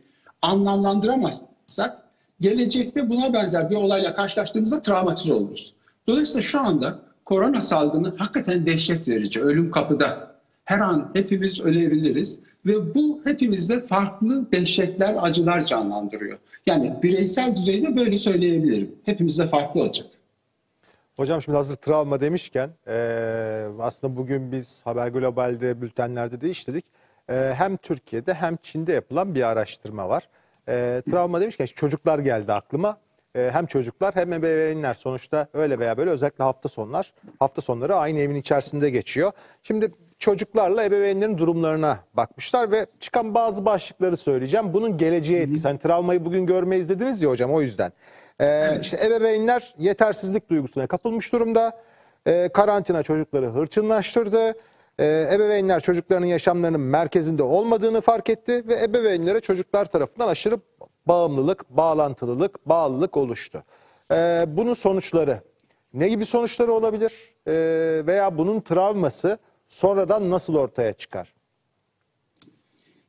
anlamlandıramazsak, 0.41 1.97
gelecekte 2.41 3.09
buna 3.09 3.33
benzer 3.33 3.69
bir 3.69 3.75
olayla 3.75 4.15
karşılaştığımızda 4.15 4.81
travmatize 4.81 5.33
oluruz. 5.33 5.73
Dolayısıyla 6.07 6.41
şu 6.41 6.59
anda 6.59 6.99
korona 7.25 7.61
salgını 7.61 8.15
hakikaten 8.17 8.65
dehşet 8.65 9.07
verici, 9.07 9.41
ölüm 9.41 9.71
kapıda. 9.71 10.29
Her 10.65 10.79
an 10.79 11.09
hepimiz 11.13 11.61
ölebiliriz 11.61 12.43
ve 12.65 12.95
bu 12.95 13.21
hepimizde 13.23 13.79
farklı 13.79 14.51
dehşetler, 14.51 15.15
acılar 15.19 15.65
canlandırıyor. 15.65 16.37
Yani 16.65 16.95
bireysel 17.03 17.55
düzeyde 17.55 17.95
böyle 17.95 18.17
söyleyebilirim. 18.17 18.95
Hepimizde 19.05 19.47
farklı 19.47 19.81
olacak. 19.81 20.07
Hocam 21.19 21.41
şimdi 21.41 21.55
hazır 21.55 21.75
travma 21.75 22.21
demişken 22.21 22.69
eee, 22.87 22.93
aslında 23.79 24.15
bugün 24.17 24.51
biz 24.51 24.81
Haber 24.85 25.07
Global'de 25.07 25.81
bültenlerde 25.81 26.41
de 26.41 26.49
işledik. 26.49 26.85
Eee, 27.29 27.53
hem 27.57 27.77
Türkiye'de 27.77 28.33
hem 28.33 28.57
Çin'de 28.63 28.93
yapılan 28.93 29.35
bir 29.35 29.43
araştırma 29.43 30.09
var. 30.09 30.29
Eee, 30.67 31.01
travma 31.01 31.41
demişken 31.41 31.65
çocuklar 31.65 32.19
geldi 32.19 32.53
aklıma. 32.53 32.97
e, 33.35 33.49
hem 33.53 33.65
çocuklar 33.65 34.15
hem 34.15 34.33
ebeveynler 34.33 34.93
sonuçta 34.93 35.47
öyle 35.53 35.79
veya 35.79 35.97
böyle 35.97 36.09
özellikle 36.09 36.43
hafta 36.43 36.69
sonlar 36.69 37.13
hafta 37.39 37.61
sonları 37.61 37.95
aynı 37.95 38.19
evin 38.19 38.35
içerisinde 38.35 38.89
geçiyor. 38.89 39.31
Şimdi 39.63 39.91
çocuklarla 40.19 40.83
ebeveynlerin 40.83 41.37
durumlarına 41.37 41.99
bakmışlar 42.13 42.71
ve 42.71 42.85
çıkan 42.99 43.35
bazı 43.35 43.65
başlıkları 43.65 44.17
söyleyeceğim. 44.17 44.73
Bunun 44.73 44.97
geleceğe 44.97 45.41
etkisi. 45.41 45.67
Hani 45.67 45.79
travmayı 45.79 46.25
bugün 46.25 46.45
görmeyiz 46.45 46.89
dediniz 46.89 47.21
ya 47.21 47.29
hocam 47.29 47.51
o 47.51 47.61
yüzden. 47.61 47.91
Ee, 48.41 48.79
işte 48.81 48.99
ebeveynler 49.05 49.73
yetersizlik 49.77 50.49
duygusuna 50.49 50.87
kapılmış 50.87 51.33
durumda. 51.33 51.81
Ee, 52.27 52.49
karantina 52.53 53.03
çocukları 53.03 53.49
hırçınlaştırdı. 53.49 54.53
Ee, 54.99 55.29
ebeveynler 55.33 55.79
çocuklarının 55.79 56.25
yaşamlarının 56.25 56.81
merkezinde 56.81 57.43
olmadığını 57.43 58.01
fark 58.01 58.29
etti 58.29 58.67
ve 58.67 58.83
ebeveynlere 58.83 59.39
çocuklar 59.39 59.85
tarafından 59.85 60.27
aşırı 60.27 60.59
bağımlılık, 61.07 61.69
bağlantılılık, 61.69 62.69
bağlılık 62.69 63.17
oluştu. 63.17 63.63
Ee, 64.11 64.45
bunun 64.47 64.73
sonuçları 64.73 65.41
ne 65.93 66.09
gibi 66.09 66.25
sonuçları 66.25 66.71
olabilir 66.73 67.13
Ee, 67.47 68.03
veya 68.07 68.37
bunun 68.37 68.61
travması 68.61 69.37
sonradan 69.67 70.29
nasıl 70.29 70.55
ortaya 70.55 70.93
çıkar? 70.93 71.33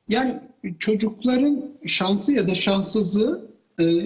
Yani 0.08 0.40
çocukların 0.78 1.64
şansı 1.86 2.32
ya 2.32 2.48
da 2.48 2.54
şanssızlığı 2.54 3.50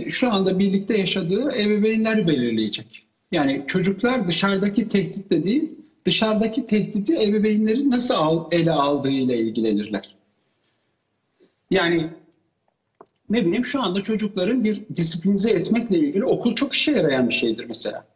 şu 0.09 0.33
anda 0.33 0.59
birlikte 0.59 0.99
yaşadığı 0.99 1.53
ebeveynler 1.53 2.29
belirleyecek. 2.29 3.07
Yani 3.33 3.65
çocuklar 3.67 4.29
dışarıdaki 4.29 4.89
tehditle 4.89 5.45
değil, 5.45 5.73
dışarıdaki 6.07 6.67
tehdidi 6.67 7.15
ebeveynlerin 7.15 7.91
nasıl 7.91 8.15
al, 8.15 8.49
ele 8.51 8.73
aldığıyla 8.73 9.35
ilgilenirler. 9.35 10.17
Yani 11.71 12.11
ne 13.31 13.47
bileyim 13.47 13.65
şu 13.65 13.83
anda 13.83 14.01
çocukların 14.01 14.65
bir 14.65 14.83
disiplinize 14.97 15.51
etmekle 15.51 15.99
ilgili 15.99 16.25
okul 16.25 16.55
çok 16.55 16.73
işe 16.73 16.93
yarayan 16.93 17.29
bir 17.29 17.35
şeydir 17.35 17.65
mesela. 17.69 18.07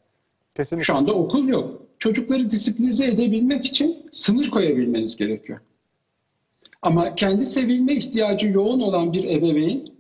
Kesinlikle. 0.57 0.85
Şu 0.85 0.95
anda 0.95 1.13
okul 1.13 1.49
yok. 1.49 1.83
Çocukları 1.99 2.51
disiplinize 2.51 3.07
edebilmek 3.07 3.65
için 3.65 3.97
sınır 4.13 4.51
koyabilmeniz 4.51 5.17
gerekiyor. 5.17 5.61
Ama 6.83 7.15
kendi 7.15 7.45
sevilme 7.45 7.95
ihtiyacı 7.95 8.49
yoğun 8.49 8.81
olan 8.81 9.13
bir 9.13 9.25
ebeveyn 9.25 9.98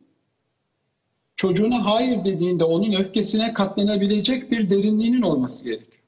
çocuğuna 1.39 1.85
hayır 1.85 2.25
dediğinde 2.25 2.65
onun 2.65 2.93
öfkesine 2.93 3.53
katlanabilecek 3.55 4.51
bir 4.51 4.71
derinliğinin 4.71 5.23
olması 5.23 5.65
gerekiyor. 5.65 6.03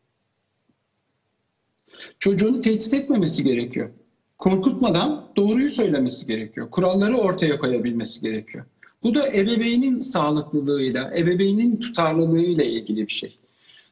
Çocuğunu 2.18 2.60
tehdit 2.60 2.94
etmemesi 2.94 3.44
gerekiyor. 3.44 3.90
Korkutmadan 4.38 5.26
doğruyu 5.36 5.70
söylemesi 5.70 6.26
gerekiyor. 6.26 6.70
Kuralları 6.70 7.16
ortaya 7.16 7.58
koyabilmesi 7.58 8.20
gerekiyor. 8.20 8.64
Bu 9.02 9.14
da 9.14 9.28
ebeveynin 9.28 10.00
sağlıklılığıyla, 10.00 11.12
ebeveynin 11.16 11.80
tutarlılığıyla 11.80 12.64
ilgili 12.64 13.06
bir 13.06 13.12
şey. 13.12 13.36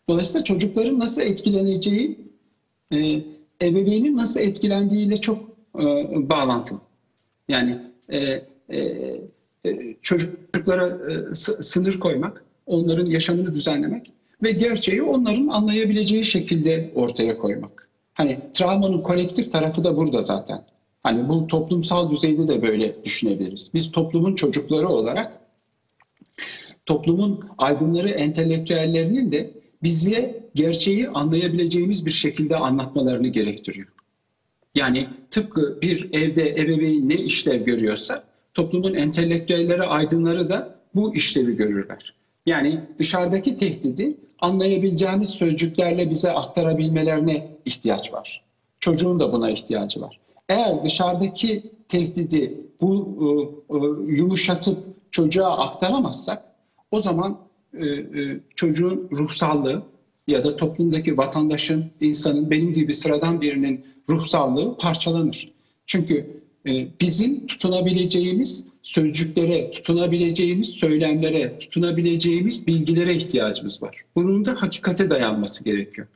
Dolayısıyla 0.09 0.45
çocukların 0.45 0.99
nasıl 0.99 1.23
etkileneceği, 1.23 2.18
e, 2.92 2.99
ebeveynin 3.62 4.16
nasıl 4.16 4.40
etkilendiğiyle 4.40 5.16
çok 5.16 5.49
e, 5.78 5.85
bağlantılı. 6.28 6.80
Yani 7.49 7.78
e, 8.09 8.18
e, 8.73 9.21
çocuklara 10.03 10.87
e, 10.87 11.35
sı- 11.35 11.63
sınır 11.63 12.01
koymak, 12.01 12.45
onların 12.67 13.07
yaşamını 13.07 13.55
düzenlemek 13.55 14.13
ve 14.43 14.51
gerçeği 14.51 15.03
onların 15.03 15.47
anlayabileceği 15.47 16.25
şekilde 16.25 16.91
ortaya 16.95 17.39
koymak. 17.39 17.89
Hani 18.15 18.41
travmanın 18.55 19.03
kolektif 19.03 19.53
tarafı 19.53 19.85
da 19.85 19.97
burada 19.97 20.21
zaten. 20.21 20.65
Hani 21.03 21.29
bu 21.29 21.47
toplumsal 21.47 22.11
düzeyde 22.11 22.49
de 22.49 22.63
böyle 22.63 23.05
düşünebiliriz. 23.05 23.71
Biz 23.75 23.93
toplumun 23.93 24.35
çocukları 24.35 24.89
olarak 24.89 25.41
toplumun 26.87 27.41
aydınları, 27.59 28.09
entelektüellerinin 28.09 29.33
de 29.33 29.51
bize 29.83 30.49
gerçeği 30.55 31.09
anlayabileceğimiz 31.09 32.07
bir 32.07 32.11
şekilde 32.11 32.57
anlatmalarını 32.57 33.29
gerektiriyor. 33.29 33.89
Yani 34.75 35.09
tıpkı 35.31 35.79
bir 35.83 36.09
evde 36.13 36.51
ebeveyn 36.51 37.09
ne 37.09 37.15
işlev 37.15 37.65
görüyorsa 37.65 38.25
toplumun 38.59 38.95
entelektüelleri, 38.95 39.82
aydınları 39.82 40.49
da 40.49 40.75
bu 40.95 41.15
işlevi 41.15 41.56
görürler. 41.56 42.15
Yani 42.47 42.80
dışarıdaki 42.99 43.56
tehdidi 43.56 44.17
anlayabileceğimiz 44.41 45.28
sözcüklerle 45.28 46.11
bize 46.11 46.32
aktarabilmelerine 46.32 47.50
ihtiyaç 47.65 48.13
var. 48.13 48.45
Çocuğun 48.80 49.21
da 49.21 49.32
buna 49.32 49.50
ihtiyacı 49.50 50.00
var. 50.00 50.21
Eğer 50.49 50.85
dışarıdaki 50.85 51.63
tehdidi 51.89 52.61
bu 52.80 53.19
e, 53.21 53.75
e, 53.75 53.78
yumuşatıp 54.17 54.78
çocuğa 55.11 55.59
aktaramazsak 55.59 56.43
o 56.91 57.00
zaman 57.00 57.39
e, 57.80 57.87
çocuğun 58.56 59.09
ruhsallığı 59.13 59.82
ya 60.26 60.45
da 60.45 60.56
toplumdaki 60.56 61.19
vatandaşın, 61.19 61.85
insanın, 62.00 62.50
benim 62.50 62.75
gibi 62.75 62.95
sıradan 62.95 63.41
birinin 63.41 63.85
ruhsallığı 64.11 64.76
parçalanır. 64.78 65.52
Çünkü 65.87 66.39
bizim 67.00 67.47
tutunabileceğimiz 67.47 68.69
sözcüklere, 68.83 69.71
tutunabileceğimiz 69.71 70.71
söylemlere, 70.71 71.59
tutunabileceğimiz 71.59 72.67
bilgilere 72.67 73.15
ihtiyacımız 73.15 73.83
var. 73.83 74.04
Bunun 74.17 74.45
da 74.45 74.63
hakikate 74.63 75.11
dayanması 75.11 75.65
gerekiyor. 75.65 76.07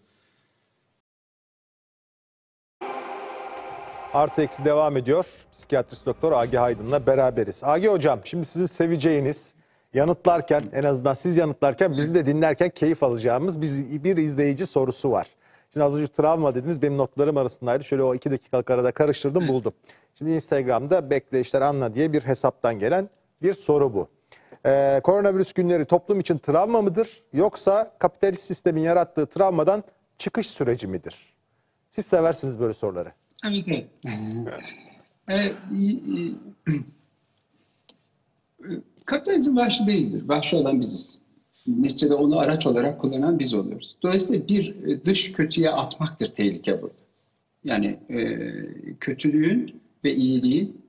Artı 4.12 4.42
eksi 4.42 4.64
devam 4.64 4.96
ediyor. 4.96 5.24
Psikiyatrist 5.52 6.06
doktor 6.06 6.32
Agi 6.32 6.60
Aydın'la 6.60 7.06
beraberiz. 7.06 7.64
Agi 7.64 7.88
hocam 7.88 8.20
şimdi 8.24 8.46
sizin 8.46 8.66
seveceğiniz 8.66 9.54
yanıtlarken 9.94 10.62
en 10.72 10.82
azından 10.82 11.14
siz 11.14 11.36
yanıtlarken 11.36 11.96
bizi 11.96 12.14
de 12.14 12.26
dinlerken 12.26 12.70
keyif 12.70 13.02
alacağımız 13.02 13.60
biz, 13.60 14.04
bir 14.04 14.16
izleyici 14.16 14.66
sorusu 14.66 15.10
var. 15.10 15.26
Şimdi 15.72 15.84
az 15.84 15.96
önce 15.96 16.06
travma 16.06 16.54
dediniz 16.54 16.82
benim 16.82 16.98
notlarım 16.98 17.36
arasındaydı. 17.36 17.84
Şöyle 17.84 18.02
o 18.02 18.14
iki 18.14 18.30
dakikalık 18.30 18.70
arada 18.70 18.92
karıştırdım 18.92 19.48
buldum. 19.48 19.72
Şimdi 20.14 20.30
Instagram'da 20.30 21.10
bekleyişler 21.10 21.60
anla 21.62 21.94
diye 21.94 22.12
bir 22.12 22.20
hesaptan 22.22 22.78
gelen 22.78 23.08
bir 23.42 23.54
soru 23.54 23.94
bu. 23.94 24.08
Ee, 24.66 25.00
koronavirüs 25.04 25.52
günleri 25.52 25.84
toplum 25.84 26.20
için 26.20 26.38
travma 26.38 26.82
mıdır 26.82 27.22
yoksa 27.32 27.92
kapitalist 27.98 28.44
sistemin 28.44 28.82
yarattığı 28.82 29.26
travmadan 29.26 29.84
çıkış 30.18 30.46
süreci 30.46 30.86
midir? 30.86 31.34
Siz 31.90 32.06
seversiniz 32.06 32.60
böyle 32.60 32.74
soruları. 32.74 33.12
Evet, 33.46 33.64
evet. 33.68 33.86
evet 35.28 35.52
i- 35.72 36.20
i- 36.20 36.34
Kapitalizm 39.06 39.56
vahşi 39.56 39.86
değildir. 39.86 40.28
Vahşi 40.28 40.56
olan 40.56 40.80
biziz. 40.80 41.22
Neticede 41.66 42.14
onu 42.14 42.38
araç 42.38 42.66
olarak 42.66 43.00
kullanan 43.00 43.38
biz 43.38 43.54
oluyoruz. 43.54 43.96
Dolayısıyla 44.02 44.48
bir 44.48 44.84
e, 44.86 45.04
dış 45.04 45.32
kötüye 45.32 45.70
atmaktır 45.70 46.26
tehlike 46.34 46.82
burada. 46.82 46.94
Yani 47.64 47.86
e, 48.10 48.18
kötülüğün 49.00 49.81
ve 50.04 50.14
iyiliğin 50.14 50.82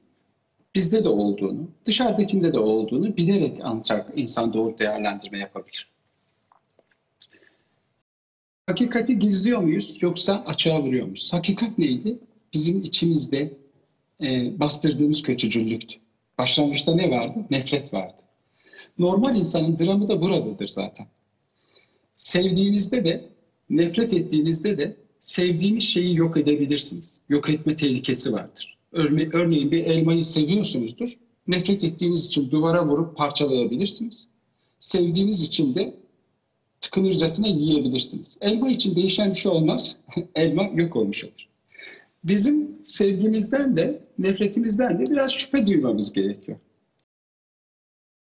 bizde 0.75 1.03
de 1.03 1.09
olduğunu, 1.09 1.69
dışarıdakinde 1.85 2.53
de 2.53 2.59
olduğunu 2.59 3.17
bilerek 3.17 3.57
ancak 3.63 4.11
insan 4.15 4.53
doğru 4.53 4.79
değerlendirme 4.79 5.39
yapabilir. 5.39 5.87
Hakikati 8.67 9.19
gizliyor 9.19 9.59
muyuz 9.59 9.97
yoksa 10.01 10.43
açığa 10.47 10.81
vuruyor 10.81 11.05
muyuz? 11.05 11.33
Hakikat 11.33 11.77
neydi? 11.77 12.19
Bizim 12.53 12.81
içimizde 12.81 13.53
e, 14.21 14.59
bastırdığımız 14.59 15.21
kötücüllüktü. 15.21 15.97
Başlangıçta 16.37 16.95
ne 16.95 17.11
vardı? 17.11 17.39
Nefret 17.49 17.93
vardı. 17.93 18.23
Normal 18.99 19.37
insanın 19.37 19.79
dramı 19.79 20.07
da 20.07 20.21
buradadır 20.21 20.67
zaten. 20.67 21.07
Sevdiğinizde 22.15 23.05
de, 23.05 23.29
nefret 23.69 24.13
ettiğinizde 24.13 24.77
de 24.77 24.95
sevdiğiniz 25.19 25.83
şeyi 25.83 26.15
yok 26.15 26.37
edebilirsiniz. 26.37 27.21
Yok 27.29 27.49
etme 27.49 27.75
tehlikesi 27.75 28.33
vardır. 28.33 28.77
Örne- 28.93 29.29
örneğin 29.33 29.71
bir 29.71 29.83
elmayı 29.83 30.23
seviyorsunuzdur. 30.23 31.17
Nefret 31.47 31.83
ettiğiniz 31.83 32.27
için 32.27 32.51
duvara 32.51 32.87
vurup 32.87 33.17
parçalayabilirsiniz. 33.17 34.27
Sevdiğiniz 34.79 35.41
için 35.43 35.75
de 35.75 35.95
tıkınırcasına 36.81 37.47
yiyebilirsiniz. 37.47 38.37
Elma 38.41 38.69
için 38.69 38.95
değişen 38.95 39.31
bir 39.31 39.35
şey 39.35 39.51
olmaz. 39.51 39.97
Elma 40.35 40.63
yok 40.63 40.95
olmuş 40.95 41.23
olur. 41.23 41.47
Bizim 42.23 42.85
sevgimizden 42.85 43.77
de 43.77 44.01
nefretimizden 44.19 44.99
de 44.99 45.11
biraz 45.11 45.31
şüphe 45.31 45.67
duymamız 45.67 46.13
gerekiyor. 46.13 46.57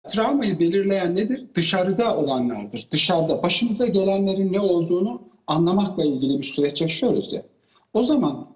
Travmayı 0.08 0.60
belirleyen 0.60 1.16
nedir? 1.16 1.46
Dışarıda 1.56 2.18
olanlardır. 2.18 2.88
Dışarıda 2.92 3.44
başımıza 3.44 3.88
gelenlerin 3.88 4.54
ne 4.54 4.60
olduğunu 4.60 5.22
anlamakla 5.48 6.06
ilgili 6.06 6.38
bir 6.38 6.44
süreç 6.44 6.82
yaşıyoruz 6.82 7.34
ya. 7.34 7.44
O 7.94 8.04
zaman 8.04 8.48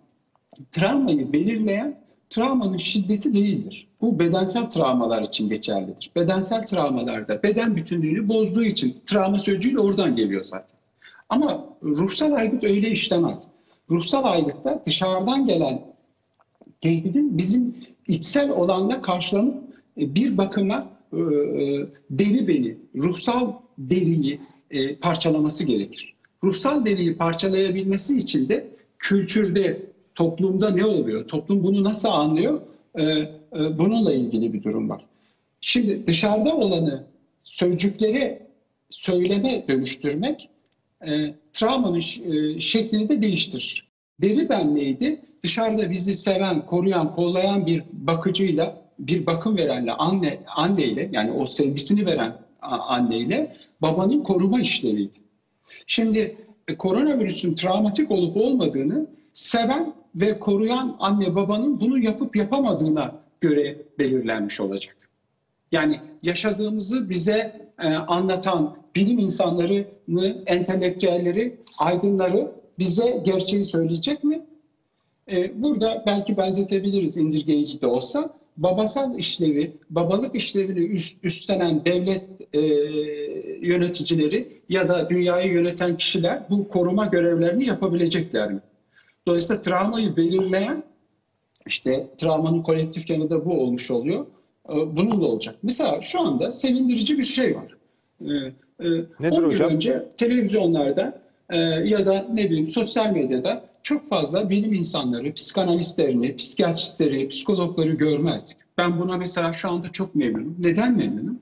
travmayı 0.71 1.33
belirleyen 1.33 1.99
travmanın 2.29 2.77
şiddeti 2.77 3.33
değildir. 3.33 3.87
Bu 4.01 4.19
bedensel 4.19 4.69
travmalar 4.69 5.21
için 5.21 5.49
geçerlidir. 5.49 6.11
Bedensel 6.15 6.65
travmalarda 6.65 7.43
beden 7.43 7.75
bütünlüğünü 7.75 8.29
bozduğu 8.29 8.63
için 8.63 8.93
travma 9.05 9.39
sözcüğüyle 9.39 9.79
oradan 9.79 10.15
geliyor 10.15 10.43
zaten. 10.43 10.79
Ama 11.29 11.65
ruhsal 11.83 12.33
aygıt 12.33 12.63
öyle 12.63 12.89
işlemez. 12.89 13.47
Ruhsal 13.91 14.23
aygıtta 14.23 14.83
dışarıdan 14.85 15.47
gelen 15.47 15.81
tehdidin 16.81 17.37
bizim 17.37 17.75
içsel 18.07 18.49
olanla 18.49 19.01
karşılanıp 19.01 19.63
e, 19.97 20.15
bir 20.15 20.37
bakıma 20.37 20.89
e, 21.13 21.17
deri 22.09 22.47
beni, 22.47 22.77
ruhsal 22.95 23.53
deriyi 23.77 24.39
e, 24.71 24.95
parçalaması 24.95 25.65
gerekir. 25.65 26.15
Ruhsal 26.43 26.85
deriyi 26.85 27.17
parçalayabilmesi 27.17 28.17
için 28.17 28.49
de 28.49 28.67
kültürde, 28.99 29.81
toplumda 30.15 30.69
ne 30.69 30.85
oluyor? 30.85 31.27
Toplum 31.27 31.63
bunu 31.63 31.83
nasıl 31.83 32.09
anlıyor? 32.09 32.61
E, 32.95 33.03
e, 33.03 33.29
bununla 33.53 34.13
ilgili 34.13 34.53
bir 34.53 34.63
durum 34.63 34.89
var. 34.89 35.05
Şimdi 35.61 36.07
dışarıda 36.07 36.57
olanı 36.57 37.03
sözcüklere 37.43 38.47
söyleme 38.89 39.65
dönüştürmek 39.67 40.49
e, 41.07 41.33
travmanın 41.53 41.99
e, 41.99 42.59
şeklini 42.59 43.09
de 43.09 43.21
değiştirir. 43.21 43.87
Deri 44.21 44.49
benliğiydi. 44.49 45.19
Dışarıda 45.43 45.89
bizi 45.89 46.15
seven, 46.15 46.65
koruyan, 46.65 47.15
kollayan 47.15 47.65
bir 47.65 47.83
bakıcıyla, 47.93 48.81
bir 48.99 49.25
bakım 49.25 49.57
verenle, 49.57 49.91
anne, 49.91 50.39
anneyle 50.55 51.09
yani 51.11 51.31
o 51.31 51.45
sevgisini 51.45 52.05
veren 52.05 52.37
anneyle 52.61 53.55
babanın 53.81 54.23
koruma 54.23 54.61
işleviydi. 54.61 55.17
Şimdi 55.87 56.37
e, 56.67 56.77
koronavirüsün 56.77 57.55
travmatik 57.55 58.11
olup 58.11 58.37
olmadığını 58.37 59.07
seven 59.33 59.93
ve 60.15 60.39
koruyan 60.39 60.95
anne 60.99 61.35
babanın 61.35 61.79
bunu 61.79 61.99
yapıp 61.99 62.35
yapamadığına 62.35 63.15
göre 63.41 63.77
belirlenmiş 63.99 64.59
olacak. 64.59 64.95
Yani 65.71 65.99
yaşadığımızı 66.23 67.09
bize 67.09 67.69
e, 67.79 67.87
anlatan 67.87 68.77
bilim 68.95 69.19
insanlarını, 69.19 70.43
entelektüelleri, 70.45 71.57
aydınları 71.79 72.51
bize 72.79 73.21
gerçeği 73.25 73.65
söyleyecek 73.65 74.23
mi? 74.23 74.45
E, 75.31 75.63
burada 75.63 76.03
belki 76.07 76.37
benzetebiliriz 76.37 77.17
indirgeyici 77.17 77.81
de 77.81 77.87
olsa. 77.87 78.29
Babasal 78.57 79.17
işlevi, 79.17 79.77
babalık 79.89 80.35
işlevini 80.35 80.79
üst, 80.79 81.17
üstlenen 81.23 81.85
devlet 81.85 82.23
e, 82.53 82.61
yöneticileri 83.67 84.61
ya 84.69 84.89
da 84.89 85.09
dünyayı 85.09 85.53
yöneten 85.53 85.97
kişiler 85.97 86.43
bu 86.49 86.67
koruma 86.67 87.05
görevlerini 87.05 87.65
yapabilecekler 87.65 88.51
mi? 88.51 88.59
Dolayısıyla 89.27 89.61
travmayı 89.61 90.17
belirleyen, 90.17 90.83
işte 91.67 92.09
travmanın 92.17 92.61
kolektif 92.63 93.09
yanı 93.09 93.29
da 93.29 93.45
bu 93.45 93.61
olmuş 93.61 93.91
oluyor. 93.91 94.25
E, 94.69 94.73
bunun 94.73 95.21
da 95.21 95.25
olacak. 95.25 95.55
Mesela 95.63 96.01
şu 96.01 96.19
anda 96.19 96.51
sevindirici 96.51 97.17
bir 97.17 97.23
şey 97.23 97.55
var. 97.55 97.75
E, 98.21 98.25
e, 98.79 98.89
Nedir 99.19 99.37
10 99.37 99.43
hocam? 99.43 99.51
yıl 99.51 99.75
önce 99.75 100.05
televizyonlarda 100.17 101.21
e, 101.49 101.59
ya 101.59 102.05
da 102.05 102.27
ne 102.33 102.45
bileyim 102.45 102.67
sosyal 102.67 103.11
medyada 103.11 103.65
çok 103.83 104.09
fazla 104.09 104.49
bilim 104.49 104.73
insanları, 104.73 105.33
psikanalistlerini, 105.33 106.35
psikiyatristleri, 106.35 107.29
psikologları 107.29 107.91
görmezdik. 107.91 108.57
Ben 108.77 108.99
buna 108.99 109.17
mesela 109.17 109.53
şu 109.53 109.69
anda 109.69 109.87
çok 109.89 110.15
memnunum. 110.15 110.55
Neden 110.59 110.97
memnunum? 110.97 111.39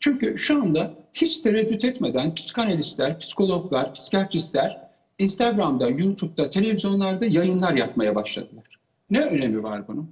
Çünkü 0.00 0.38
şu 0.38 0.62
anda 0.62 0.94
hiç 1.14 1.36
tereddüt 1.36 1.84
etmeden 1.84 2.34
psikanalistler, 2.34 3.18
psikologlar, 3.18 3.94
psikiyatristler 3.94 4.87
Instagram'da, 5.18 5.88
YouTube'da, 5.88 6.50
televizyonlarda 6.50 7.26
yayınlar 7.26 7.74
yapmaya 7.74 8.14
başladılar. 8.14 8.78
Ne 9.10 9.20
önemi 9.20 9.62
var 9.62 9.88
bunun? 9.88 10.10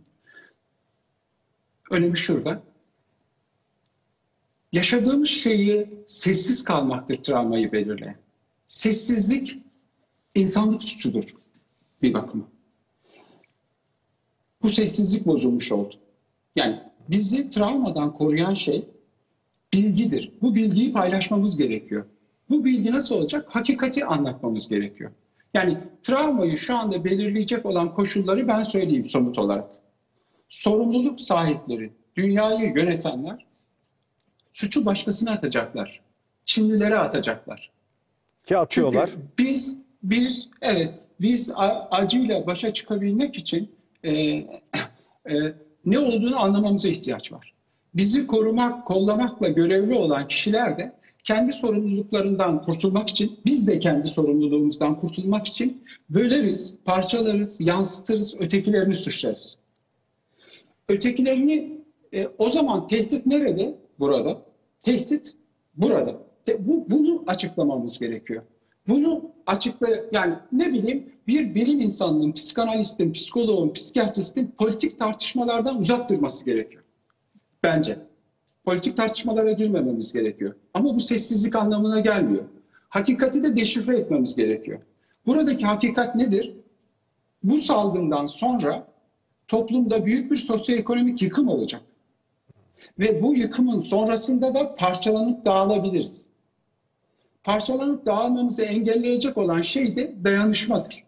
Önemi 1.90 2.16
şurada. 2.16 2.62
Yaşadığımız 4.72 5.28
şeyi 5.28 5.88
sessiz 6.06 6.64
kalmaktır 6.64 7.22
travmayı 7.22 7.72
belirleyen. 7.72 8.18
Sessizlik 8.66 9.58
insanlık 10.34 10.82
suçudur 10.82 11.34
bir 12.02 12.14
bakıma. 12.14 12.48
Bu 14.62 14.68
sessizlik 14.68 15.26
bozulmuş 15.26 15.72
oldu. 15.72 15.94
Yani 16.56 16.82
bizi 17.08 17.48
travmadan 17.48 18.14
koruyan 18.14 18.54
şey 18.54 18.88
bilgidir. 19.72 20.32
Bu 20.42 20.54
bilgiyi 20.54 20.92
paylaşmamız 20.92 21.56
gerekiyor. 21.56 22.06
Bu 22.50 22.64
bilgi 22.64 22.92
nasıl 22.92 23.16
olacak? 23.16 23.46
Hakikati 23.48 24.04
anlatmamız 24.04 24.68
gerekiyor. 24.68 25.10
Yani 25.54 25.78
travmayı 26.02 26.58
şu 26.58 26.76
anda 26.76 27.04
belirleyecek 27.04 27.66
olan 27.66 27.94
koşulları 27.94 28.48
ben 28.48 28.62
söyleyeyim 28.62 29.04
somut 29.04 29.38
olarak. 29.38 29.64
Sorumluluk 30.48 31.20
sahipleri, 31.20 31.90
dünyayı 32.16 32.72
yönetenler 32.76 33.46
suçu 34.52 34.86
başkasına 34.86 35.30
atacaklar. 35.30 36.00
Çinlilere 36.44 36.96
atacaklar. 36.96 37.70
Ki 38.46 38.56
atıyorlar. 38.56 39.06
Çünkü 39.06 39.22
biz 39.38 39.82
biz 40.02 40.48
evet 40.62 40.94
biz 41.20 41.52
acıyla 41.90 42.46
başa 42.46 42.74
çıkabilmek 42.74 43.36
için 43.36 43.70
e, 44.04 44.12
e, 44.12 44.46
ne 45.84 45.98
olduğunu 45.98 46.40
anlamamıza 46.42 46.88
ihtiyaç 46.88 47.32
var. 47.32 47.52
Bizi 47.94 48.26
korumak, 48.26 48.86
kollamakla 48.86 49.48
görevli 49.48 49.94
olan 49.94 50.28
kişiler 50.28 50.78
de 50.78 50.92
kendi 51.26 51.52
sorumluluklarından 51.52 52.64
kurtulmak 52.64 53.10
için, 53.10 53.40
biz 53.44 53.68
de 53.68 53.78
kendi 53.78 54.08
sorumluluğumuzdan 54.08 55.00
kurtulmak 55.00 55.46
için 55.46 55.82
böleriz, 56.10 56.78
parçalarız, 56.84 57.60
yansıtırız, 57.60 58.36
ötekilerini 58.40 58.94
suçlarız. 58.94 59.58
Ötekilerini 60.88 61.80
e, 62.12 62.26
o 62.38 62.50
zaman 62.50 62.88
tehdit 62.88 63.26
nerede? 63.26 63.78
Burada. 63.98 64.42
Tehdit 64.82 65.36
burada. 65.74 66.18
Bu, 66.58 66.90
bunu 66.90 67.24
açıklamamız 67.26 67.98
gerekiyor. 67.98 68.42
Bunu 68.88 69.30
açıkla 69.46 69.88
yani 70.12 70.34
ne 70.52 70.72
bileyim 70.72 71.12
bir 71.26 71.54
bilim 71.54 71.80
insanının, 71.80 72.32
psikanalistin, 72.32 73.12
psikoloğun, 73.12 73.72
psikiyatristin 73.72 74.54
politik 74.58 74.98
tartışmalardan 74.98 75.78
uzak 75.78 76.10
durması 76.10 76.44
gerekiyor. 76.44 76.82
Bence. 77.62 77.98
Politik 78.66 78.96
tartışmalara 78.96 79.52
girmememiz 79.52 80.12
gerekiyor. 80.12 80.54
Ama 80.74 80.94
bu 80.94 81.00
sessizlik 81.00 81.56
anlamına 81.56 82.00
gelmiyor. 82.00 82.44
Hakikati 82.88 83.44
de 83.44 83.56
deşifre 83.56 83.96
etmemiz 83.96 84.36
gerekiyor. 84.36 84.78
Buradaki 85.26 85.66
hakikat 85.66 86.14
nedir? 86.14 86.52
Bu 87.42 87.58
salgından 87.58 88.26
sonra 88.26 88.88
toplumda 89.48 90.06
büyük 90.06 90.30
bir 90.30 90.36
sosyoekonomik 90.36 91.22
yıkım 91.22 91.48
olacak. 91.48 91.82
Ve 92.98 93.22
bu 93.22 93.34
yıkımın 93.34 93.80
sonrasında 93.80 94.54
da 94.54 94.74
parçalanıp 94.74 95.44
dağılabiliriz. 95.44 96.28
Parçalanıp 97.44 98.06
dağılmamızı 98.06 98.62
engelleyecek 98.62 99.38
olan 99.38 99.60
şey 99.60 99.96
de 99.96 100.14
dayanışmadır. 100.24 101.04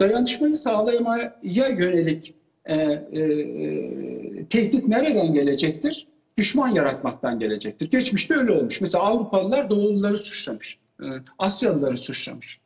Dayanışmayı 0.00 0.56
sağlamaya 0.56 1.40
yönelik 1.42 2.34
e, 2.64 2.74
e, 2.74 4.46
tehdit 4.48 4.88
nereden 4.88 5.34
gelecektir? 5.34 6.06
Düşman 6.40 6.68
yaratmaktan 6.68 7.38
gelecektir. 7.38 7.90
Geçmişte 7.90 8.34
öyle 8.34 8.52
olmuş. 8.52 8.80
Mesela 8.80 9.04
Avrupalılar 9.04 9.70
Doğuluları 9.70 10.18
suçlamış. 10.18 10.78
E, 11.02 11.06
Asyalıları 11.38 11.96
suçlamış. 11.96 12.60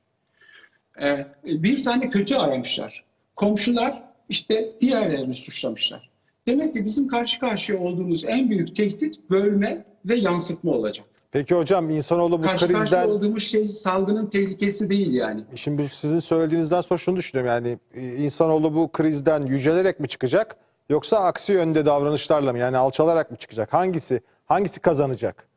E, 1.03 1.27
bir 1.45 1.83
tane 1.83 2.11
kötü 2.11 2.35
aramışlar. 2.35 3.05
Komşular 3.37 4.03
işte 4.29 4.73
diğerlerini 4.81 5.37
suçlamışlar. 5.37 6.11
Demek 6.47 6.75
ki 6.75 6.85
bizim 6.85 7.09
karşı 7.09 7.41
karşıya 7.41 7.79
olduğumuz 7.79 8.25
en 8.25 8.51
büyük 8.51 8.77
tehdit 8.77 9.31
bölme 9.31 9.85
ve 10.05 10.15
yansıtma 10.15 10.73
olacak. 10.73 11.07
Peki 11.33 11.55
hocam 11.55 11.91
insanoğlu 11.91 12.39
bu 12.39 12.47
karşı 12.47 12.67
krizden... 12.67 12.79
karşıya 12.79 13.09
olduğumuz 13.09 13.43
şey 13.43 13.69
salgının 13.69 14.27
tehlikesi 14.27 14.91
değil 14.91 15.15
yani. 15.15 15.45
Şimdi 15.55 15.89
sizin 15.89 16.19
söylediğinizden 16.19 16.81
sonra 16.81 16.99
şunu 16.99 17.17
düşünüyorum 17.17 17.53
yani 17.53 17.79
e, 17.95 18.17
insanoğlu 18.17 18.75
bu 18.75 18.93
krizden 18.93 19.47
yücelerek 19.47 20.01
mi 20.01 20.09
çıkacak 20.09 20.57
yoksa 20.89 21.19
aksi 21.19 21.53
yönde 21.53 21.87
davranışlarla 21.87 22.53
mı 22.53 22.59
yani 22.59 22.77
alçalarak 22.77 23.31
mı 23.31 23.37
çıkacak? 23.37 23.73
Hangisi 23.73 24.21
hangisi 24.47 24.81
kazanacak? 24.81 25.49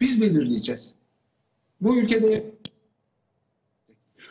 Biz 0.00 0.20
belirleyeceğiz. 0.20 0.94
Bu 1.80 1.96
ülkede 1.96 2.44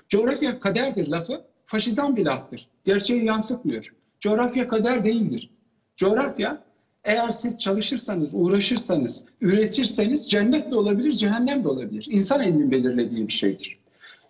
coğrafya 0.10 0.60
kaderdir 0.60 1.08
lafı 1.08 1.46
faşizan 1.66 2.16
bir 2.16 2.26
laftır. 2.26 2.68
Gerçeği 2.86 3.26
yansıtmıyor. 3.26 3.94
Coğrafya 4.20 4.68
kader 4.68 5.06
değildir. 5.06 5.50
Coğrafya 5.96 6.64
eğer 7.04 7.30
siz 7.30 7.60
çalışırsanız, 7.60 8.36
uğraşırsanız, 8.36 9.26
üretirseniz 9.42 10.30
cennet 10.30 10.72
de 10.72 10.76
olabilir, 10.76 11.12
cehennem 11.12 11.64
de 11.64 11.68
olabilir. 11.68 12.08
İnsan 12.10 12.42
elinin 12.42 12.72
belirlediği 12.72 13.28
bir 13.28 13.34
şeydir. 13.34 13.80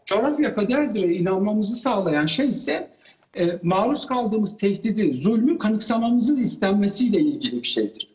Coğrafya 0.06 0.56
kaderdir 0.56 1.10
inanmamızı 1.10 1.76
sağlayan 1.76 2.26
şey 2.26 2.48
ise 2.48 2.90
e, 3.38 3.60
maruz 3.64 4.06
kaldığımız 4.06 4.58
tehdidi, 4.58 5.14
zulmü 5.14 5.58
kanıksamamızın 5.58 6.44
istenmesiyle 6.44 7.20
ilgili 7.20 7.64
bir 7.64 7.68
şeydir. 7.68 8.08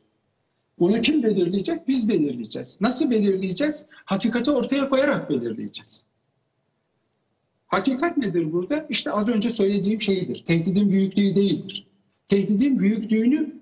Bunu 0.79 1.01
kim 1.01 1.23
belirleyecek? 1.23 1.89
Biz 1.89 2.09
belirleyeceğiz. 2.09 2.79
Nasıl 2.81 3.11
belirleyeceğiz? 3.11 3.87
Hakikati 4.05 4.51
ortaya 4.51 4.89
koyarak 4.89 5.31
belirleyeceğiz. 5.31 6.05
Hakikat 7.67 8.17
nedir 8.17 8.53
burada? 8.53 8.87
İşte 8.91 9.11
az 9.11 9.29
önce 9.29 9.51
söylediğim 9.51 10.01
şeyidir. 10.01 10.45
Tehdidin 10.45 10.91
büyüklüğü 10.91 11.35
değildir. 11.35 11.87
Tehdidin 12.29 12.79
büyüklüğünü 12.79 13.55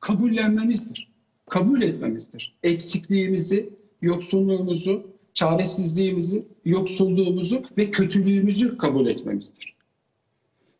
kabullenmemizdir. 0.00 1.08
Kabul 1.50 1.82
etmemizdir. 1.82 2.56
Eksikliğimizi, 2.62 3.70
yoksunluğumuzu, 4.02 5.06
çaresizliğimizi, 5.34 6.46
yoksulluğumuzu 6.64 7.62
ve 7.78 7.90
kötülüğümüzü 7.90 8.78
kabul 8.78 9.06
etmemizdir. 9.06 9.77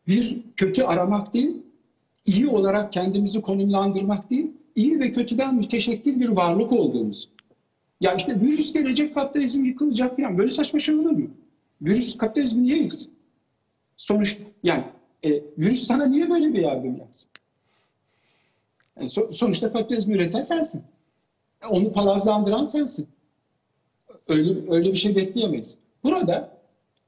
Bir 0.09 0.41
kötü 0.57 0.83
aramak 0.83 1.33
değil, 1.33 1.57
iyi 2.25 2.47
olarak 2.47 2.93
kendimizi 2.93 3.41
konumlandırmak 3.41 4.29
değil, 4.29 4.51
iyi 4.75 4.99
ve 4.99 5.11
kötüden 5.11 5.55
müteşekkil 5.55 6.19
bir 6.19 6.29
varlık 6.29 6.71
olduğumuzu, 6.71 7.29
Ya 8.01 8.13
işte 8.13 8.41
virüs 8.41 8.73
gelecek, 8.73 9.15
kapitalizm 9.15 9.65
yıkılacak 9.65 10.15
falan. 10.15 10.37
Böyle 10.37 10.51
saçma 10.51 10.79
şey 10.79 10.95
olur 10.95 11.11
mu? 11.11 11.27
Virüs 11.81 12.17
kapitalizmi 12.17 12.63
niye 12.63 12.77
yıksın? 12.77 13.13
Sonuç 13.97 14.39
yani 14.63 14.83
e, 15.23 15.29
virüs 15.57 15.83
sana 15.83 16.05
niye 16.05 16.29
böyle 16.29 16.53
bir 16.53 16.61
yardım 16.61 16.97
yapsın? 16.97 17.31
Yani 18.97 19.09
so, 19.09 19.33
sonuçta 19.33 19.73
kapitalizmi 19.73 20.15
üreten 20.15 20.41
sensin. 20.41 20.83
Onu 21.69 21.93
palazlandıran 21.93 22.63
sensin. 22.63 23.07
Öyle, 24.27 24.71
öyle 24.71 24.91
bir 24.91 24.97
şey 24.97 25.15
bekleyemeyiz. 25.15 25.77
Burada 26.03 26.57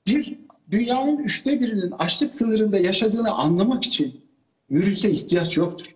bir 0.08 0.38
dünyanın 0.71 1.17
üçte 1.17 1.62
birinin 1.62 1.91
açlık 1.91 2.31
sınırında 2.31 2.77
yaşadığını 2.77 3.31
anlamak 3.31 3.84
için 3.84 4.21
virüse 4.71 5.12
ihtiyaç 5.12 5.57
yoktur. 5.57 5.95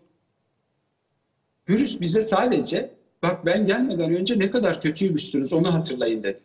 Virüs 1.70 2.02
bize 2.02 2.22
sadece 2.22 2.92
bak 3.24 3.46
ben 3.46 3.68
gelmeden 3.68 4.16
önce 4.16 4.40
ne 4.40 4.52
kadar 4.52 4.82
kötüymüşsünüz 4.82 5.54
onu 5.54 5.74
hatırlayın 5.74 6.24
dedi. 6.24 6.40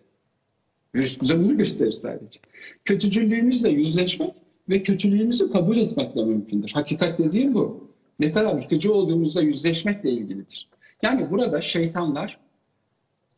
Virüs 0.94 1.22
bize 1.22 1.38
bunu 1.38 1.56
gösterir 1.56 1.90
sadece. 1.90 2.40
Kötücüllüğümüzle 2.84 3.70
yüzleşmek 3.70 4.34
ve 4.68 4.82
kötülüğümüzü 4.82 5.52
kabul 5.52 5.76
etmekle 5.76 6.24
mümkündür. 6.24 6.70
Hakikat 6.74 7.18
dediğim 7.18 7.54
bu. 7.54 7.90
Ne 8.18 8.32
kadar 8.32 8.62
yıkıcı 8.62 8.94
olduğumuzla 8.94 9.42
yüzleşmekle 9.42 10.10
ilgilidir. 10.10 10.68
Yani 11.02 11.30
burada 11.30 11.60
şeytanlar, 11.60 12.38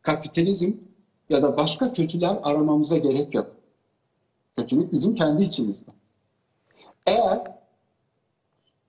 kapitalizm 0.03 0.73
ya 1.29 1.43
da 1.43 1.57
başka 1.57 1.93
kötüler 1.93 2.37
aramamıza 2.43 2.99
gerek 2.99 3.35
yok. 3.35 3.62
Kötülük 4.57 4.93
bizim 4.93 5.15
kendi 5.15 5.43
içimizde. 5.43 5.91
Eğer 7.07 7.41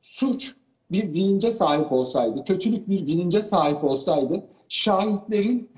suç 0.01 0.55
bir 0.91 1.13
bilince 1.13 1.51
sahip 1.51 1.91
olsaydı, 1.91 2.43
kötülük 2.43 2.89
bir 2.89 3.07
bilince 3.07 3.41
sahip 3.41 3.83
olsaydı 3.83 4.43
şahitlerin 4.69 5.71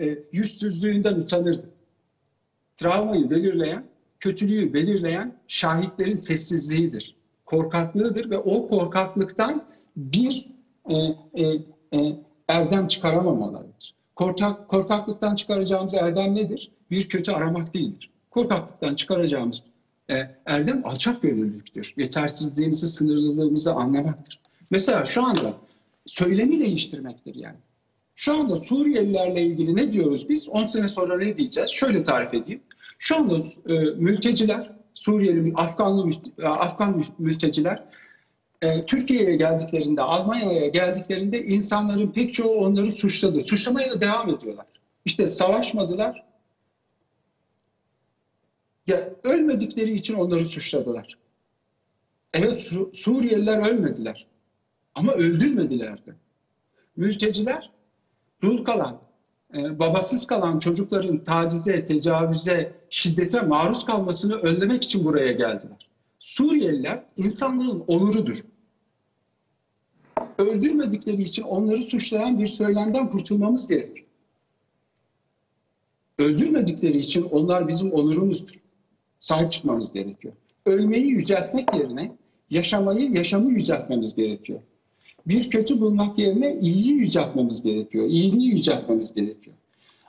e, 0.00 0.18
yüzsüzlüğünden 0.32 1.14
utanırdı. 1.14 1.70
Travmayı 2.76 3.30
belirleyen, 3.30 3.84
kötülüğü 4.20 4.74
belirleyen 4.74 5.36
şahitlerin 5.48 6.16
sessizliğidir, 6.16 7.16
korkaklığıdır 7.46 8.30
ve 8.30 8.38
o 8.38 8.68
korkaklıktan 8.68 9.64
bir 9.96 10.48
e, 10.88 10.96
e, 11.34 11.46
e, 11.94 12.16
erdem 12.48 12.88
çıkaramamalarıdır. 12.88 13.94
Korkak, 14.16 14.68
korkaklıktan 14.68 15.34
çıkaracağımız 15.34 15.94
erdem 15.94 16.34
nedir? 16.34 16.72
Bir 16.90 17.08
kötü 17.08 17.32
aramak 17.32 17.74
değildir. 17.74 18.10
Korkaklıktan 18.30 18.94
çıkaracağımız 18.94 19.62
e, 20.10 20.30
erdem 20.46 20.82
alçak 20.84 21.22
gönüllülüktür. 21.22 21.94
Yetersizliğimizi, 21.96 22.88
sınırlılığımızı 22.88 23.72
anlamaktır. 23.72 24.40
Mesela 24.70 25.04
şu 25.04 25.24
anda 25.24 25.54
söylemi 26.06 26.60
değiştirmektir 26.60 27.34
yani. 27.34 27.56
Şu 28.14 28.34
anda 28.34 28.56
Suriyelilerle 28.56 29.42
ilgili 29.42 29.76
ne 29.76 29.92
diyoruz 29.92 30.28
biz? 30.28 30.48
10 30.48 30.66
sene 30.66 30.88
sonra 30.88 31.18
ne 31.18 31.36
diyeceğiz? 31.36 31.70
Şöyle 31.70 32.02
tarif 32.02 32.34
edeyim. 32.34 32.60
Şu 32.98 33.16
anda 33.16 33.38
e, 33.66 33.74
mülteciler, 33.74 34.72
Suriyeli, 34.94 35.52
Afganlı, 35.54 36.10
Afgan 36.42 37.04
mülteciler 37.18 37.84
e, 38.62 38.86
Türkiye'ye 38.86 39.36
geldiklerinde, 39.36 40.02
Almanya'ya 40.02 40.68
geldiklerinde 40.68 41.44
insanların 41.44 42.12
pek 42.12 42.34
çoğu 42.34 42.54
onları 42.54 42.92
suçladı. 42.92 43.40
Suçlamaya 43.40 43.90
da 43.90 44.00
devam 44.00 44.34
ediyorlar. 44.34 44.66
İşte 45.04 45.26
savaşmadılar. 45.26 46.29
Ya, 48.86 49.10
ölmedikleri 49.24 49.94
için 49.94 50.14
onları 50.14 50.46
suçladılar. 50.46 51.18
Evet 52.34 52.60
Su 52.60 52.90
Suriyeliler 52.94 53.70
ölmediler. 53.70 54.26
Ama 54.94 55.12
öldürmediler 55.12 56.06
de. 56.06 56.14
Mülteciler 56.96 57.70
dul 58.42 58.64
kalan, 58.64 59.00
e, 59.54 59.78
babasız 59.78 60.26
kalan 60.26 60.58
çocukların 60.58 61.24
tacize, 61.24 61.84
tecavüze, 61.84 62.72
şiddete 62.90 63.42
maruz 63.42 63.84
kalmasını 63.84 64.34
önlemek 64.34 64.84
için 64.84 65.04
buraya 65.04 65.32
geldiler. 65.32 65.88
Suriyeliler 66.18 67.04
insanlığın 67.16 67.84
onurudur. 67.86 68.44
Öldürmedikleri 70.38 71.22
için 71.22 71.42
onları 71.42 71.82
suçlayan 71.82 72.38
bir 72.38 72.46
söylemden 72.46 73.10
kurtulmamız 73.10 73.68
gerek. 73.68 74.06
Öldürmedikleri 76.18 76.98
için 76.98 77.22
onlar 77.22 77.68
bizim 77.68 77.92
onurumuzdur. 77.92 78.54
Sahip 79.20 79.50
çıkmamız 79.50 79.92
gerekiyor. 79.92 80.34
Ölmeyi 80.66 81.06
yüceltmek 81.06 81.74
yerine 81.74 82.12
yaşamayı, 82.50 83.12
yaşamı 83.12 83.50
yüceltmemiz 83.50 84.14
gerekiyor. 84.14 84.60
Bir 85.26 85.50
kötü 85.50 85.80
bulmak 85.80 86.18
yerine 86.18 86.58
iyiyi 86.60 86.92
yüceltmemiz 86.92 87.62
gerekiyor. 87.62 88.04
İyiliği 88.04 88.48
yüceltmemiz 88.48 89.14
gerekiyor. 89.14 89.56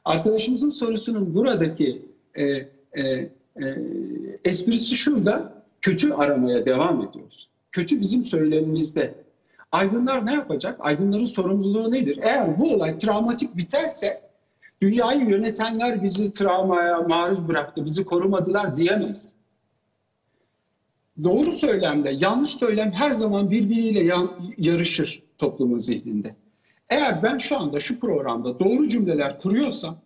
Arkadaşımızın 0.05 0.69
sorusunun 0.69 1.35
buradaki 1.35 2.01
e, 2.35 2.43
e, 2.43 3.01
e, 3.01 3.29
esprisi 4.45 4.95
şurada, 4.95 5.63
kötü 5.81 6.13
aramaya 6.13 6.65
devam 6.65 7.09
ediyoruz. 7.09 7.47
Kötü 7.71 8.01
bizim 8.01 8.23
söylemimizde. 8.23 9.13
Aydınlar 9.71 10.25
ne 10.25 10.33
yapacak? 10.33 10.75
Aydınların 10.79 11.25
sorumluluğu 11.25 11.91
nedir? 11.91 12.19
Eğer 12.21 12.59
bu 12.59 12.73
olay 12.73 12.97
travmatik 12.97 13.57
biterse 13.57 14.30
dünyayı 14.81 15.29
yönetenler 15.29 16.03
bizi 16.03 16.33
travmaya 16.33 17.01
maruz 17.01 17.47
bıraktı, 17.47 17.85
bizi 17.85 18.05
korumadılar 18.05 18.75
diyemeyiz. 18.75 19.35
Doğru 21.23 21.51
söylemle 21.51 22.15
yanlış 22.19 22.49
söylem 22.49 22.91
her 22.91 23.11
zaman 23.11 23.51
birbiriyle 23.51 24.13
yarışır 24.57 25.23
toplumun 25.37 25.77
zihninde. 25.77 26.35
Eğer 26.89 27.23
ben 27.23 27.37
şu 27.37 27.57
anda 27.57 27.79
şu 27.79 27.99
programda 27.99 28.59
doğru 28.59 28.87
cümleler 28.87 29.39
kuruyorsam, 29.39 30.01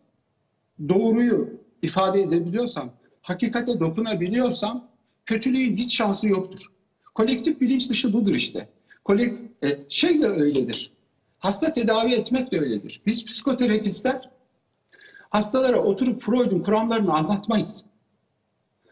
doğruyu 0.90 1.50
ifade 1.82 2.22
edebiliyorsam, 2.22 2.92
hakikate 3.22 3.80
dokunabiliyorsam 3.80 4.88
kötülüğün 5.26 5.78
hiç 5.78 5.96
şansı 5.96 6.28
yoktur. 6.28 6.66
Kolektif 7.14 7.62
bilinç 7.62 7.90
dışı 7.90 8.14
budur 8.14 8.36
işte. 8.36 8.70
Kolek, 9.04 9.34
e, 9.64 9.78
şey 9.90 10.22
de 10.22 10.28
öyledir. 10.28 10.92
Hasta 11.40 11.74
tedavi 11.74 12.14
etmek 12.14 12.52
de 12.52 12.60
öyledir. 12.60 13.02
Biz 13.06 13.26
psikoterapistler 13.26 14.30
hastalara 15.30 15.84
oturup 15.84 16.22
Freud'un 16.22 16.60
kuramlarını 16.60 17.14
anlatmayız. 17.14 17.86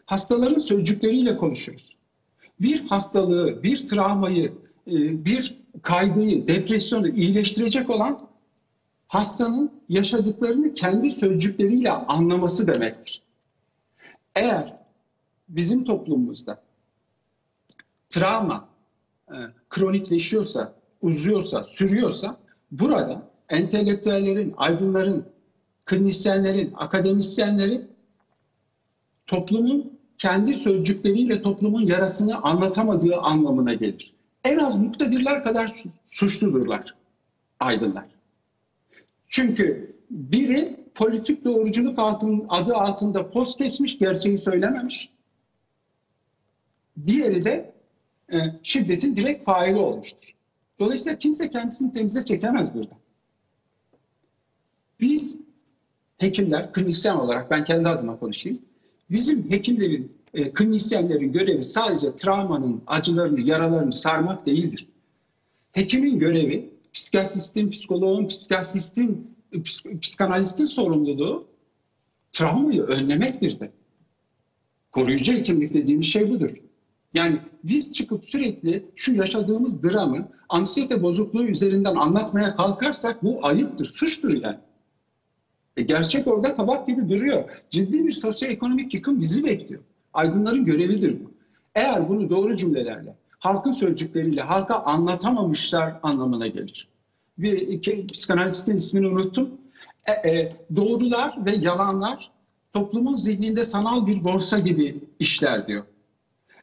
Hastaların 0.06 0.58
sözcükleriyle 0.58 1.36
konuşuruz. 1.36 1.96
Bir 2.60 2.86
hastalığı, 2.88 3.62
bir 3.62 3.86
travmayı, 3.86 4.52
e, 4.86 5.24
bir 5.24 5.58
kaygıyı, 5.82 6.48
depresyonu 6.48 7.08
iyileştirecek 7.08 7.90
olan 7.90 8.28
hastanın 9.08 9.70
yaşadıklarını 9.88 10.74
kendi 10.74 11.10
sözcükleriyle 11.10 11.90
anlaması 11.90 12.66
demektir. 12.66 13.22
Eğer 14.34 14.76
bizim 15.48 15.84
toplumumuzda 15.84 16.62
travma 18.08 18.68
e, 19.28 19.36
kronikleşiyorsa, 19.70 20.74
uzuyorsa, 21.02 21.62
sürüyorsa 21.62 22.36
burada 22.70 23.22
entelektüellerin, 23.48 24.54
aydınların, 24.56 25.33
klinisyenlerin, 25.84 26.72
akademisyenlerin 26.76 27.90
toplumun 29.26 29.98
kendi 30.18 30.54
sözcükleriyle 30.54 31.42
toplumun 31.42 31.86
yarasını 31.86 32.42
anlatamadığı 32.42 33.16
anlamına 33.16 33.74
gelir. 33.74 34.14
En 34.44 34.58
az 34.58 34.76
muktedirler 34.76 35.44
kadar 35.44 35.74
suçludurlar 36.08 36.94
aydınlar. 37.60 38.04
Çünkü 39.28 39.96
biri 40.10 40.76
politik 40.94 41.44
doğruculuk 41.44 41.98
altın, 41.98 42.46
adı 42.48 42.74
altında 42.74 43.30
post 43.30 43.58
kesmiş, 43.58 43.98
gerçeği 43.98 44.38
söylememiş. 44.38 45.10
Diğeri 47.06 47.44
de 47.44 47.72
e, 48.32 48.38
şiddetin 48.62 49.16
direkt 49.16 49.44
faili 49.44 49.78
olmuştur. 49.78 50.34
Dolayısıyla 50.78 51.18
kimse 51.18 51.50
kendisini 51.50 51.92
temize 51.92 52.24
çekemez 52.24 52.74
burada. 52.74 52.94
Biz 55.00 55.43
hekimler, 56.24 56.72
klinisyen 56.72 57.14
olarak 57.14 57.50
ben 57.50 57.64
kendi 57.64 57.88
adıma 57.88 58.18
konuşayım. 58.18 58.58
Bizim 59.10 59.50
hekimlerin, 59.50 60.12
e, 60.34 60.52
klinisyenlerin 60.52 61.32
görevi 61.32 61.62
sadece 61.62 62.16
travmanın 62.16 62.82
acılarını, 62.86 63.40
yaralarını 63.40 63.92
sarmak 63.92 64.46
değildir. 64.46 64.88
Hekimin 65.72 66.18
görevi, 66.18 66.70
psikiyatristin, 66.92 67.70
psikoloğun, 67.70 68.28
psikiyatristin, 68.28 69.36
psik 69.64 70.02
psikanalistin 70.02 70.66
sorumluluğu 70.66 71.46
travmayı 72.32 72.82
önlemektir 72.82 73.60
de. 73.60 73.70
Koruyucu 74.92 75.32
hekimlik 75.32 75.74
dediğimiz 75.74 76.06
şey 76.06 76.30
budur. 76.30 76.50
Yani 77.14 77.38
biz 77.64 77.92
çıkıp 77.92 78.28
sürekli 78.28 78.84
şu 78.96 79.14
yaşadığımız 79.14 79.82
dramı 79.82 80.28
anksiyete 80.48 81.02
bozukluğu 81.02 81.44
üzerinden 81.44 81.94
anlatmaya 81.94 82.56
kalkarsak 82.56 83.22
bu 83.24 83.46
ayıptır, 83.46 83.84
suçtur 83.84 84.42
yani. 84.42 84.58
E 85.76 85.82
gerçek 85.82 86.26
orada 86.28 86.56
kabak 86.56 86.86
gibi 86.86 87.08
duruyor. 87.08 87.44
Ciddi 87.70 88.06
bir 88.06 88.12
sosyoekonomik 88.12 88.94
yıkım 88.94 89.20
bizi 89.20 89.44
bekliyor. 89.44 89.82
Aydınların 90.14 90.64
görevidir 90.64 91.16
bu. 91.24 91.30
Eğer 91.74 92.08
bunu 92.08 92.30
doğru 92.30 92.56
cümlelerle, 92.56 93.14
halkın 93.38 93.72
sözcükleriyle 93.72 94.42
halka 94.42 94.74
anlatamamışlar 94.74 95.94
anlamına 96.02 96.46
gelir. 96.46 96.88
Bir 97.38 97.52
iki, 97.52 98.06
psikanalistin 98.06 98.76
ismini 98.76 99.06
unuttum. 99.06 99.50
E, 100.06 100.30
e, 100.30 100.52
doğrular 100.76 101.46
ve 101.46 101.54
yalanlar 101.54 102.30
toplumun 102.72 103.16
zihninde 103.16 103.64
sanal 103.64 104.06
bir 104.06 104.24
borsa 104.24 104.58
gibi 104.58 105.00
işler 105.18 105.66
diyor. 105.66 105.84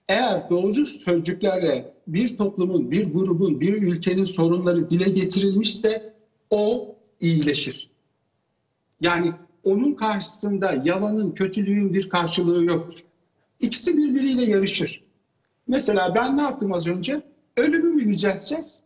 Eğer 0.07 0.49
doğru 0.49 0.85
sözcüklerle 0.85 1.93
bir 2.07 2.37
toplumun, 2.37 2.91
bir 2.91 3.13
grubun, 3.13 3.59
bir 3.59 3.73
ülkenin 3.73 4.23
sorunları 4.23 4.89
dile 4.89 5.09
getirilmişse 5.09 6.13
o 6.49 6.95
iyileşir. 7.21 7.90
Yani 9.01 9.33
onun 9.63 9.93
karşısında 9.93 10.81
yalanın, 10.83 11.31
kötülüğün 11.31 11.93
bir 11.93 12.09
karşılığı 12.09 12.63
yoktur. 12.63 12.99
İkisi 13.59 13.97
birbiriyle 13.97 14.43
yarışır. 14.43 15.03
Mesela 15.67 16.15
ben 16.15 16.37
ne 16.37 16.41
yaptım 16.41 16.73
az 16.73 16.87
önce? 16.87 17.21
Ölümü 17.57 17.89
mü 17.89 18.03
yücelteceğiz? 18.03 18.83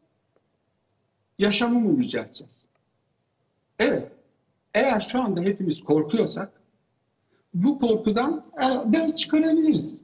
Yaşamı 1.40 1.80
mı 1.80 1.98
yücelteceğiz? 2.00 2.66
Evet. 3.80 4.12
Eğer 4.74 5.00
şu 5.00 5.22
anda 5.22 5.42
hepimiz 5.42 5.84
korkuyorsak 5.84 6.62
bu 7.54 7.80
korkudan 7.80 8.46
e, 8.58 8.94
ders 8.94 9.16
çıkarabiliriz. 9.16 10.04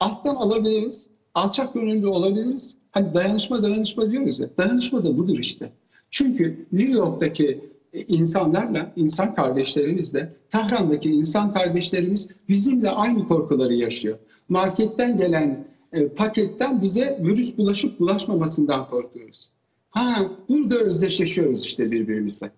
Alttan 0.00 0.34
alabiliriz. 0.34 1.10
Alçak 1.34 1.74
gönüllü 1.74 2.06
olabiliriz. 2.06 2.78
Hani 2.90 3.14
dayanışma 3.14 3.62
dayanışma 3.62 4.10
diyoruz 4.10 4.40
ya. 4.40 4.48
Dayanışma 4.58 5.04
da 5.04 5.18
budur 5.18 5.38
işte. 5.38 5.72
Çünkü 6.10 6.66
New 6.72 6.92
York'taki 6.92 7.73
insanlarla, 7.94 8.92
insan 8.96 9.34
kardeşlerimizle, 9.34 10.32
Tahran'daki 10.50 11.10
insan 11.10 11.52
kardeşlerimiz 11.52 12.30
bizimle 12.48 12.90
aynı 12.90 13.28
korkuları 13.28 13.74
yaşıyor. 13.74 14.18
Marketten 14.48 15.18
gelen 15.18 15.68
e, 15.92 16.08
paketten 16.08 16.82
bize 16.82 17.18
virüs 17.22 17.58
bulaşıp 17.58 18.00
bulaşmamasından 18.00 18.90
korkuyoruz. 18.90 19.50
Ha, 19.90 20.30
burada 20.48 20.78
özdeşleşiyoruz 20.78 21.64
işte 21.64 21.90
birbirimizle. 21.90 22.50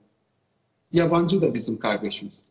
Yabancı 0.93 1.43
da 1.43 1.55
bizim 1.55 1.79
kardeşimiz. 1.79 2.49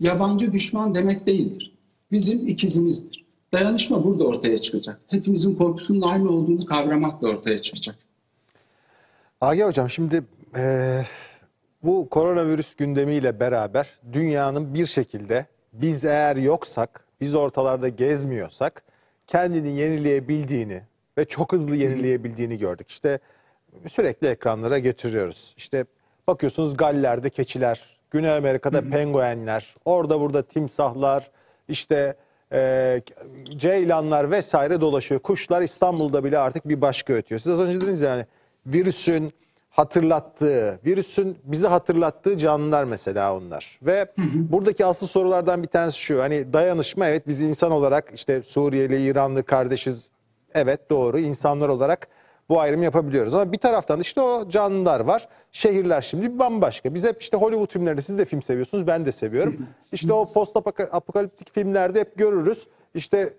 Yabancı 0.00 0.52
düşman 0.52 0.94
demek 0.94 1.26
değildir. 1.26 1.72
Bizim 2.12 2.48
ikizimizdir. 2.48 3.24
Dayanışma 3.52 4.04
burada 4.04 4.24
ortaya 4.24 4.58
çıkacak. 4.58 5.00
Hepimizin 5.06 5.54
korkusunun 5.54 6.00
aynı 6.00 6.30
olduğunu 6.30 6.66
kavramakla 6.66 7.28
ortaya 7.28 7.58
çıkacak. 7.58 7.96
Agi 9.40 9.62
Hocam 9.64 9.90
şimdi 9.90 10.24
e, 10.56 11.02
bu 11.82 12.08
koronavirüs 12.08 12.74
gündemiyle 12.74 13.40
beraber 13.40 13.98
dünyanın 14.12 14.74
bir 14.74 14.86
şekilde 14.86 15.46
biz 15.72 16.04
eğer 16.04 16.36
yoksak, 16.36 17.04
biz 17.20 17.34
ortalarda 17.34 17.88
gezmiyorsak 17.88 18.82
kendini 19.26 19.72
yenileyebildiğini 19.72 20.82
ve 21.18 21.24
çok 21.24 21.52
hızlı 21.52 21.76
yenileyebildiğini 21.76 22.58
gördük. 22.58 22.90
İşte 22.90 23.18
sürekli 23.86 24.26
ekranlara 24.28 24.78
getiriyoruz. 24.78 25.54
İşte 25.56 25.84
bakıyorsunuz 26.26 26.76
Galler'de 26.76 27.30
keçiler, 27.30 27.98
Güney 28.10 28.32
Amerika'da 28.32 28.90
penguenler, 28.90 29.74
orada 29.84 30.20
burada 30.20 30.42
timsahlar, 30.42 31.30
işte 31.68 32.16
e, 32.52 33.02
ceylanlar 33.56 34.30
vesaire 34.30 34.80
dolaşıyor. 34.80 35.20
Kuşlar 35.20 35.62
İstanbul'da 35.62 36.24
bile 36.24 36.38
artık 36.38 36.68
bir 36.68 36.80
başka 36.80 37.12
ötüyor. 37.12 37.38
Siz 37.38 37.52
az 37.52 37.60
önce 37.60 37.80
dediniz 37.80 38.00
yani 38.00 38.26
virüsün 38.66 39.32
hatırlattığı, 39.72 40.80
virüsün 40.84 41.38
bizi 41.44 41.66
hatırlattığı 41.66 42.38
canlılar 42.38 42.84
mesela 42.84 43.36
onlar. 43.36 43.78
Ve 43.82 44.12
buradaki 44.34 44.86
asıl 44.86 45.06
sorulardan 45.06 45.62
bir 45.62 45.68
tanesi 45.68 45.98
şu. 45.98 46.22
Hani 46.22 46.52
dayanışma 46.52 47.06
evet 47.06 47.28
biz 47.28 47.40
insan 47.40 47.70
olarak 47.70 48.10
işte 48.14 48.42
Suriyeli, 48.42 49.02
İranlı 49.02 49.42
kardeşiz. 49.42 50.10
Evet 50.54 50.90
doğru 50.90 51.18
insanlar 51.18 51.68
olarak 51.68 52.08
bu 52.48 52.60
ayrımı 52.60 52.84
yapabiliyoruz. 52.84 53.34
Ama 53.34 53.52
bir 53.52 53.58
taraftan 53.58 54.00
işte 54.00 54.20
o 54.20 54.48
canlılar 54.48 55.00
var. 55.00 55.28
Şehirler 55.52 56.00
şimdi 56.00 56.38
bambaşka. 56.38 56.94
Biz 56.94 57.04
hep 57.04 57.22
işte 57.22 57.36
Hollywood 57.36 57.72
filmlerinde 57.72 58.02
siz 58.02 58.18
de 58.18 58.24
film 58.24 58.42
seviyorsunuz 58.42 58.86
ben 58.86 59.06
de 59.06 59.12
seviyorum. 59.12 59.66
İşte 59.92 60.12
o 60.12 60.32
post 60.32 60.56
apokaliptik 60.92 61.54
filmlerde 61.54 62.00
hep 62.00 62.18
görürüz. 62.18 62.66
İşte 62.94 63.34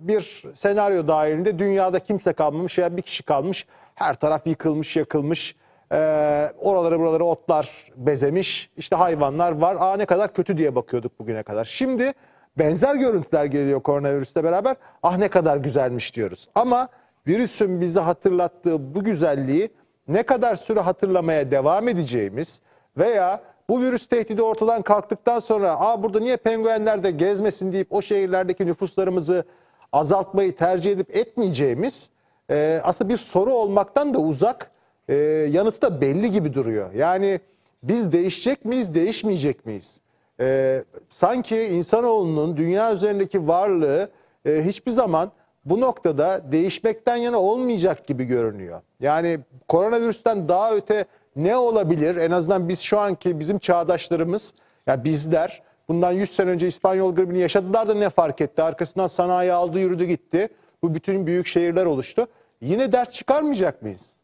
bir 0.00 0.44
senaryo 0.54 1.08
dahilinde 1.08 1.58
dünyada 1.58 1.98
kimse 1.98 2.32
kalmamış 2.32 2.78
ya 2.78 2.96
bir 2.96 3.02
kişi 3.02 3.22
kalmış. 3.22 3.66
Her 3.94 4.14
taraf 4.14 4.46
yıkılmış, 4.46 4.96
yakılmış. 4.96 5.56
Ee, 5.92 6.52
oraları 6.58 7.00
buraları 7.00 7.24
otlar 7.24 7.92
bezemiş. 7.96 8.70
İşte 8.76 8.96
hayvanlar 8.96 9.52
var. 9.52 9.76
Aa 9.80 9.96
ne 9.96 10.06
kadar 10.06 10.32
kötü 10.32 10.56
diye 10.56 10.74
bakıyorduk 10.74 11.18
bugüne 11.18 11.42
kadar. 11.42 11.64
Şimdi 11.64 12.12
benzer 12.58 12.94
görüntüler 12.94 13.44
geliyor 13.44 13.80
koronavirüsle 13.80 14.44
beraber. 14.44 14.76
Ah 15.02 15.16
ne 15.16 15.28
kadar 15.28 15.56
güzelmiş 15.56 16.16
diyoruz. 16.16 16.48
Ama 16.54 16.88
virüsün 17.26 17.80
bize 17.80 18.00
hatırlattığı 18.00 18.94
bu 18.94 19.04
güzelliği 19.04 19.70
ne 20.08 20.22
kadar 20.22 20.56
süre 20.56 20.80
hatırlamaya 20.80 21.50
devam 21.50 21.88
edeceğimiz 21.88 22.60
veya 22.98 23.40
bu 23.68 23.80
virüs 23.80 24.06
tehdidi 24.08 24.42
ortadan 24.42 24.82
kalktıktan 24.82 25.38
sonra 25.38 25.80
Aa, 25.80 26.02
burada 26.02 26.20
niye 26.20 26.36
penguenler 26.36 27.02
de 27.02 27.10
gezmesin 27.10 27.72
deyip 27.72 27.92
o 27.92 28.02
şehirlerdeki 28.02 28.66
nüfuslarımızı 28.66 29.44
azaltmayı 29.92 30.56
tercih 30.56 30.92
edip 30.92 31.16
etmeyeceğimiz 31.16 32.10
e, 32.50 32.80
aslında 32.84 33.10
bir 33.10 33.16
soru 33.16 33.52
olmaktan 33.52 34.14
da 34.14 34.18
uzak 34.18 34.70
e, 35.10 35.14
yanıtı 35.50 35.82
da 35.82 36.00
belli 36.00 36.30
gibi 36.30 36.54
duruyor. 36.54 36.92
Yani 36.92 37.40
biz 37.82 38.12
değişecek 38.12 38.64
miyiz, 38.64 38.94
değişmeyecek 38.94 39.66
miyiz? 39.66 40.00
E, 40.40 40.84
sanki 41.10 41.62
insanoğlunun 41.62 42.56
dünya 42.56 42.92
üzerindeki 42.92 43.48
varlığı 43.48 44.10
e, 44.46 44.62
hiçbir 44.64 44.90
zaman 44.90 45.32
bu 45.64 45.80
noktada 45.80 46.52
değişmekten 46.52 47.16
yana 47.16 47.40
olmayacak 47.40 48.06
gibi 48.06 48.24
görünüyor. 48.24 48.80
Yani 49.00 49.40
koronavirüsten 49.68 50.48
daha 50.48 50.74
öte 50.74 51.04
ne 51.36 51.56
olabilir? 51.56 52.16
En 52.16 52.30
azından 52.30 52.68
biz 52.68 52.80
şu 52.80 52.98
anki 52.98 53.40
bizim 53.40 53.58
çağdaşlarımız, 53.58 54.54
yani 54.86 55.04
bizler 55.04 55.62
bundan 55.88 56.12
100 56.12 56.30
sene 56.30 56.50
önce 56.50 56.66
İspanyol 56.66 57.14
gribini 57.14 57.38
yaşadılar 57.38 57.88
da 57.88 57.94
ne 57.94 58.10
fark 58.10 58.40
etti? 58.40 58.62
Arkasından 58.62 59.06
sanayi 59.06 59.52
aldı 59.52 59.78
yürüdü 59.78 60.04
gitti. 60.04 60.48
Bu 60.82 60.94
bütün 60.94 61.26
büyük 61.26 61.46
şehirler 61.46 61.84
oluştu. 61.84 62.26
Yine 62.60 62.92
ders 62.92 63.12
çıkarmayacak 63.12 63.82
mıyız? 63.82 64.19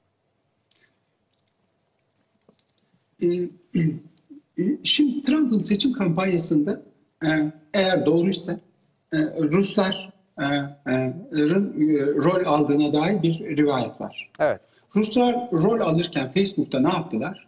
Şimdi 4.84 5.22
Trump'ın 5.22 5.58
seçim 5.58 5.92
kampanyasında 5.92 6.82
eğer 7.72 8.06
doğruysa 8.06 8.60
Ruslar 9.38 10.12
rol 12.24 12.44
aldığına 12.46 12.92
dair 12.92 13.22
bir 13.22 13.56
rivayet 13.56 14.00
var. 14.00 14.30
Evet. 14.40 14.60
Ruslar 14.96 15.50
rol 15.52 15.80
alırken 15.80 16.30
Facebook'ta 16.30 16.80
ne 16.80 16.88
yaptılar? 16.88 17.46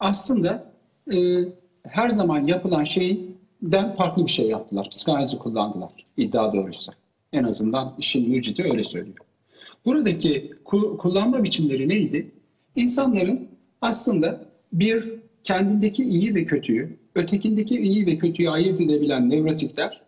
Aslında 0.00 0.72
e, 1.14 1.44
her 1.82 2.10
zaman 2.10 2.46
yapılan 2.46 2.84
şeyden 2.84 3.94
farklı 3.96 4.26
bir 4.26 4.30
şey 4.30 4.48
yaptılar. 4.48 4.88
Psikanalizi 4.90 5.38
kullandılar. 5.38 5.90
İddia 6.16 6.52
doğruysa. 6.52 6.92
En 7.32 7.44
azından 7.44 7.94
işin 7.98 8.30
mucidi 8.30 8.62
öyle 8.62 8.84
söylüyor. 8.84 9.16
Buradaki 9.84 10.52
kullanma 10.98 11.44
biçimleri 11.44 11.88
neydi? 11.88 12.30
İnsanların 12.76 13.48
aslında 13.80 14.49
bir 14.72 15.12
kendindeki 15.44 16.04
iyi 16.04 16.34
ve 16.34 16.44
kötüyü, 16.44 16.96
ötekindeki 17.14 17.78
iyi 17.80 18.06
ve 18.06 18.18
kötüyü 18.18 18.50
ayırt 18.50 18.80
edebilen 18.80 19.30
nevrotikler 19.30 20.00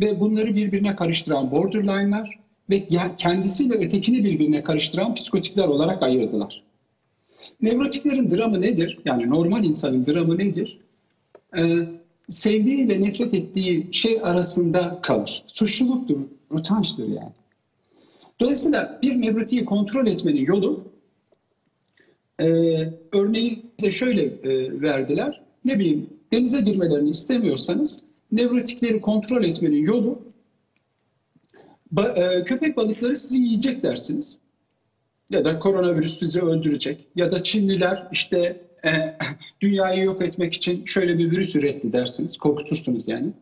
ve 0.00 0.20
bunları 0.20 0.56
birbirine 0.56 0.96
karıştıran 0.96 1.50
borderline'lar 1.50 2.38
ve 2.70 2.88
kendisiyle 3.18 3.74
ötekini 3.74 4.24
birbirine 4.24 4.62
karıştıran 4.62 5.14
psikotikler 5.14 5.66
olarak 5.66 6.02
ayırdılar. 6.02 6.62
Nevrotiklerin 7.62 8.30
dramı 8.30 8.60
nedir? 8.60 8.98
Yani 9.04 9.28
normal 9.28 9.64
insanın 9.64 10.06
dramı 10.06 10.38
nedir? 10.38 10.78
Ee, 11.58 11.88
sevdiğiyle 12.28 13.00
nefret 13.00 13.34
ettiği 13.34 13.88
şey 13.92 14.20
arasında 14.22 14.98
kalır. 15.02 15.42
Suçluluktur, 15.46 16.18
utançtır 16.50 17.08
yani. 17.08 17.32
Dolayısıyla 18.40 18.98
bir 19.02 19.20
nevrotiği 19.20 19.64
kontrol 19.64 20.06
etmenin 20.06 20.46
yolu 20.46 20.84
e, 22.40 22.46
örneği 23.12 23.62
de 23.82 23.90
şöyle 23.90 24.22
e, 24.22 24.80
verdiler. 24.80 25.42
Ne 25.64 25.78
bileyim 25.78 26.10
denize 26.32 26.60
girmelerini 26.60 27.10
istemiyorsanız 27.10 28.04
nevrotikleri 28.32 29.00
kontrol 29.00 29.44
etmenin 29.44 29.84
yolu 29.84 30.22
ba, 31.90 32.08
e, 32.08 32.44
köpek 32.44 32.76
balıkları 32.76 33.16
sizi 33.16 33.38
yiyecek 33.38 33.84
dersiniz. 33.84 34.40
Ya 35.30 35.44
da 35.44 35.58
koronavirüs 35.58 36.18
sizi 36.18 36.42
öldürecek. 36.42 37.06
Ya 37.16 37.32
da 37.32 37.42
Çinliler 37.42 38.08
işte 38.12 38.60
e, 38.84 38.90
dünyayı 39.60 40.04
yok 40.04 40.22
etmek 40.22 40.54
için 40.54 40.84
şöyle 40.84 41.18
bir 41.18 41.30
virüs 41.30 41.56
üretti 41.56 41.92
dersiniz. 41.92 42.36
Korkutursunuz 42.36 43.08
yani. 43.08 43.32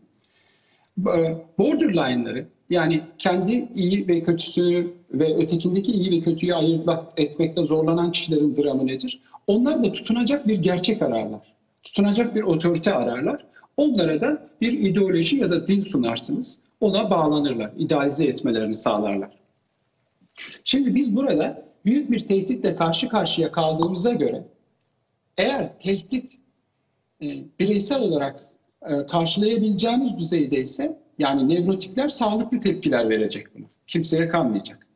Borderline'ları 1.59 2.47
yani 2.71 3.03
kendi 3.19 3.69
iyi 3.75 4.09
ve 4.09 4.25
kötüsü 4.25 4.95
ve 5.13 5.35
ötekindeki 5.35 5.93
iyi 5.93 6.11
ve 6.11 6.25
kötüyü 6.25 6.55
ayırt 6.55 6.89
etmekte 7.17 7.65
zorlanan 7.65 8.13
kişilerin 8.13 8.57
dramı 8.57 8.87
nedir? 8.87 9.21
Onlar 9.47 9.85
da 9.85 9.93
tutunacak 9.93 10.49
bir 10.49 10.59
gerçek 10.59 11.03
ararlar. 11.03 11.55
Tutunacak 11.83 12.35
bir 12.35 12.43
otorite 12.43 12.95
ararlar. 12.95 13.47
Onlara 13.77 14.21
da 14.21 14.49
bir 14.61 14.73
ideoloji 14.73 15.37
ya 15.37 15.51
da 15.51 15.69
din 15.69 15.81
sunarsınız. 15.81 16.61
Ona 16.81 17.11
bağlanırlar, 17.11 17.73
idealize 17.79 18.27
etmelerini 18.27 18.77
sağlarlar. 18.77 19.31
Şimdi 20.65 20.95
biz 20.95 21.17
burada 21.17 21.65
büyük 21.85 22.11
bir 22.11 22.29
tehditle 22.29 22.77
karşı 22.77 23.09
karşıya 23.09 23.53
kaldığımıza 23.53 24.13
göre 24.13 24.45
eğer 25.37 25.79
tehdit 25.79 26.39
e, 27.23 27.27
bireysel 27.59 28.03
olarak 28.03 28.52
karşılayabileceğimiz 29.11 30.19
düzeyde 30.19 30.61
ise 30.61 30.99
yani 31.19 31.49
nevrotikler 31.55 32.09
sağlıklı 32.09 32.61
tepkiler 32.61 33.09
verecek 33.09 33.55
buna. 33.55 33.67
Kimseye 33.87 34.29
kalmayacak. 34.29 34.87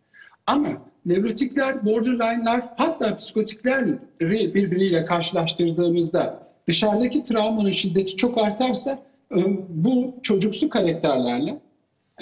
Ama 0.46 0.68
nevrotikler, 1.06 1.86
borderline'lar 1.86 2.64
hatta 2.76 3.16
psikotikleri 3.16 3.98
birbiriyle 4.20 5.04
karşılaştırdığımızda 5.04 6.46
dışarıdaki 6.68 7.22
travmanın 7.22 7.72
şiddeti 7.72 8.16
çok 8.16 8.38
artarsa 8.38 8.98
e, 9.36 9.38
bu 9.68 10.14
çocuksu 10.22 10.68
karakterlerle 10.70 11.60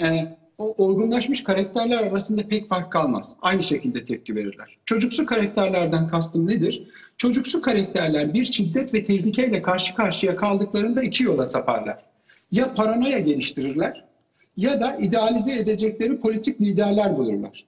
e, 0.01 0.37
o 0.57 0.85
olgunlaşmış 0.85 1.43
karakterler 1.43 2.03
arasında 2.03 2.47
pek 2.47 2.69
fark 2.69 2.91
kalmaz. 2.91 3.37
Aynı 3.41 3.61
şekilde 3.61 4.03
tepki 4.03 4.35
verirler. 4.35 4.77
Çocuksu 4.85 5.25
karakterlerden 5.25 6.07
kastım 6.07 6.47
nedir? 6.47 6.87
Çocuksu 7.17 7.61
karakterler 7.61 8.33
bir 8.33 8.45
şiddet 8.45 8.93
ve 8.93 9.03
tehlikeyle 9.03 9.61
karşı 9.61 9.95
karşıya 9.95 10.35
kaldıklarında 10.35 11.03
iki 11.03 11.23
yola 11.23 11.45
saparlar. 11.45 12.05
Ya 12.51 12.73
paranoya 12.73 13.19
geliştirirler 13.19 14.03
ya 14.57 14.81
da 14.81 14.95
idealize 14.95 15.57
edecekleri 15.57 16.19
politik 16.19 16.61
liderler 16.61 17.17
bulurlar. 17.17 17.65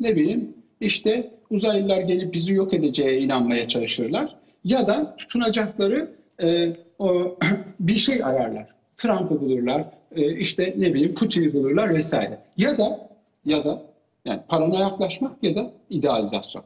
Ne 0.00 0.16
bileyim 0.16 0.54
işte 0.80 1.30
uzaylılar 1.50 2.00
gelip 2.00 2.34
bizi 2.34 2.52
yok 2.52 2.74
edeceğe 2.74 3.18
inanmaya 3.18 3.68
çalışırlar. 3.68 4.36
Ya 4.64 4.86
da 4.86 5.16
tutunacakları 5.16 6.10
e, 6.42 6.76
o, 6.98 7.38
bir 7.80 7.96
şey 7.96 8.24
ararlar. 8.24 8.74
Trump'ı 8.96 9.40
bulurlar, 9.40 9.84
e, 10.16 10.36
işte 10.36 10.74
ne 10.78 10.94
bileyim 10.94 11.14
Putin'i 11.14 11.52
bulurlar 11.52 11.94
vesaire. 11.94 12.38
Ya 12.56 12.78
da 12.78 13.08
ya 13.44 13.64
da 13.64 13.82
yani 14.24 14.40
parana 14.48 14.80
yaklaşmak 14.80 15.42
ya 15.42 15.56
da 15.56 15.72
idealizasyon. 15.90 16.64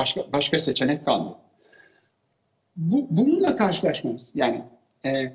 Başka 0.00 0.32
başka 0.32 0.58
seçenek 0.58 1.04
kalmıyor. 1.04 1.34
Bu, 2.76 3.06
bununla 3.10 3.56
karşılaşmamız 3.56 4.32
yani 4.34 4.64
e, 5.04 5.10
e, 5.10 5.34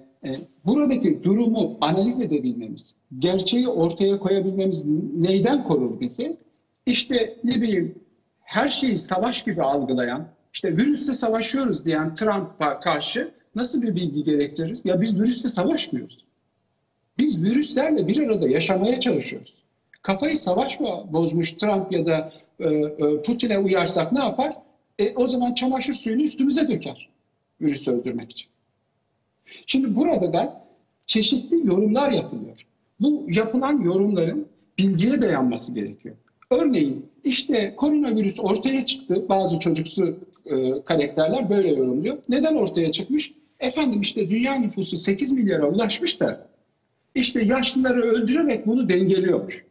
buradaki 0.66 1.24
durumu 1.24 1.78
analiz 1.82 2.22
edebilmemiz, 2.22 2.96
gerçeği 3.20 3.68
ortaya 3.68 4.20
koyabilmemiz 4.20 4.86
neyden 5.16 5.64
korur 5.64 6.00
bizi? 6.00 6.38
İşte 6.86 7.38
ne 7.44 7.62
bileyim 7.62 7.96
her 8.42 8.70
şeyi 8.70 8.98
savaş 8.98 9.44
gibi 9.44 9.64
algılayan, 9.64 10.28
işte 10.54 10.78
virüsle 10.78 11.14
savaşıyoruz 11.14 11.86
diyen 11.86 12.14
Trump'a 12.14 12.80
karşı 12.80 13.32
nasıl 13.56 13.82
bir 13.82 13.96
bilgi 13.96 14.24
gerektiririz? 14.24 14.86
Ya 14.86 15.02
biz 15.02 15.20
virüsle 15.20 15.50
savaşmıyoruz. 15.50 16.26
Biz 17.18 17.44
virüslerle 17.44 18.08
bir 18.08 18.18
arada 18.18 18.50
yaşamaya 18.50 19.00
çalışıyoruz. 19.00 19.54
Kafayı 20.02 20.38
savaş 20.38 20.80
mı 20.80 21.06
bozmuş 21.12 21.54
Trump 21.54 21.92
ya 21.92 22.06
da 22.06 22.32
Putin'e 23.26 23.60
uyarsak 23.60 24.12
ne 24.12 24.20
yapar? 24.20 24.54
E, 25.00 25.16
o 25.16 25.28
zaman 25.28 25.54
çamaşır 25.54 25.94
suyunu 25.94 26.22
üstümüze 26.22 26.70
döker 26.70 27.10
virüsü 27.62 27.92
öldürmek 27.92 28.32
için. 28.32 28.48
Şimdi 29.68 29.96
burada 29.96 30.34
da 30.34 30.66
çeşitli 31.06 31.68
yorumlar 31.68 32.12
yapılıyor. 32.12 32.68
Bu 33.00 33.26
yapılan 33.28 33.82
yorumların 33.82 34.48
bilgiye 34.78 35.22
dayanması 35.22 35.74
gerekiyor. 35.74 36.16
Örneğin 36.52 37.06
işte 37.24 37.76
koronavirüs 37.76 38.40
ortaya 38.40 38.86
çıktı. 38.86 39.30
Bazı 39.30 39.60
çocuksu 39.60 40.18
e, 40.46 40.82
karakterler 40.86 41.50
böyle 41.50 41.70
yorumluyor. 41.70 42.18
Neden 42.30 42.56
ortaya 42.56 42.92
çıkmış? 42.92 43.34
Efendim 43.60 44.02
işte 44.02 44.30
dünya 44.30 44.56
nüfusu 44.56 44.98
8 44.98 45.32
milyara 45.32 45.70
ulaşmış 45.70 46.20
da 46.20 46.48
işte 47.16 47.46
yaşlıları 47.46 48.02
öldürerek 48.02 48.68
bunu 48.68 48.90
dengeliyormuş. 48.90 49.66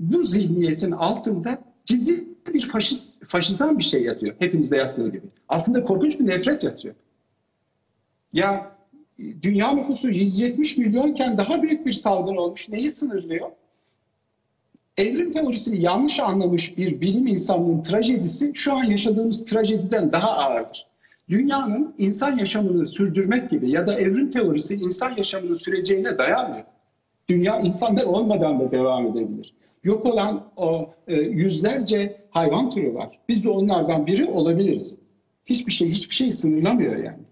Bu 0.00 0.22
zihniyetin 0.22 0.90
altında 0.90 1.58
ciddi 1.86 2.24
bir 2.54 2.68
faşist, 2.68 3.26
faşizan 3.26 3.78
bir 3.78 3.84
şey 3.84 4.02
yatıyor. 4.02 4.34
Hepimizde 4.38 4.76
yattığı 4.76 5.08
gibi. 5.08 5.26
Altında 5.48 5.84
korkunç 5.84 6.20
bir 6.20 6.26
nefret 6.26 6.64
yatıyor. 6.64 6.94
Ya 8.32 8.76
dünya 9.18 9.72
nüfusu 9.72 10.08
170 10.10 10.78
milyonken 10.78 11.38
daha 11.38 11.62
büyük 11.62 11.86
bir 11.86 11.92
salgın 11.92 12.36
olmuş. 12.36 12.68
Neyi 12.68 12.90
sınırlıyor? 12.90 13.50
Evrim 14.96 15.30
teorisini 15.30 15.80
yanlış 15.80 16.20
anlamış 16.20 16.78
bir 16.78 17.00
bilim 17.00 17.26
insanının 17.26 17.82
trajedisi 17.82 18.52
şu 18.54 18.72
an 18.72 18.84
yaşadığımız 18.84 19.44
trajediden 19.44 20.12
daha 20.12 20.30
ağırdır. 20.30 20.86
Dünyanın 21.28 21.94
insan 21.98 22.38
yaşamını 22.38 22.86
sürdürmek 22.86 23.50
gibi 23.50 23.70
ya 23.70 23.86
da 23.86 24.00
evrim 24.00 24.30
teorisi 24.30 24.74
insan 24.74 25.16
yaşamının 25.16 25.54
süreceğine 25.54 26.18
dayanmıyor. 26.18 26.64
Dünya 27.28 27.60
insanlar 27.60 28.04
olmadan 28.04 28.60
da 28.60 28.72
devam 28.72 29.06
edebilir. 29.06 29.54
Yok 29.86 30.06
olan 30.06 30.44
o 30.56 30.90
e, 31.08 31.14
yüzlerce 31.14 32.16
hayvan 32.30 32.70
türü 32.70 32.94
var. 32.94 33.18
Biz 33.28 33.44
de 33.44 33.48
onlardan 33.48 34.06
biri 34.06 34.24
olabiliriz. 34.24 34.98
Hiçbir 35.46 35.72
şey 35.72 35.88
hiçbir 35.88 36.14
şey 36.14 36.32
sınırlamıyor 36.32 36.96
yani. 36.96 37.22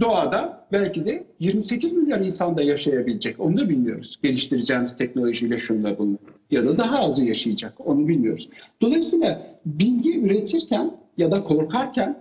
Doğada 0.00 0.66
belki 0.72 1.06
de 1.06 1.24
28 1.40 1.94
milyar 1.94 2.20
insan 2.20 2.56
da 2.56 2.62
yaşayabilecek. 2.62 3.40
Onu 3.40 3.58
da 3.58 3.68
bilmiyoruz. 3.68 4.18
Geliştireceğimiz 4.22 4.96
teknolojiyle 4.96 5.56
şunla 5.56 5.98
bunu. 5.98 6.18
Ya 6.50 6.64
da 6.66 6.78
daha 6.78 6.98
azı 6.98 7.24
yaşayacak. 7.24 7.86
Onu 7.86 8.08
bilmiyoruz. 8.08 8.48
Dolayısıyla 8.80 9.42
bilgi 9.66 10.20
üretirken 10.20 10.96
ya 11.16 11.30
da 11.30 11.44
korkarken 11.44 12.18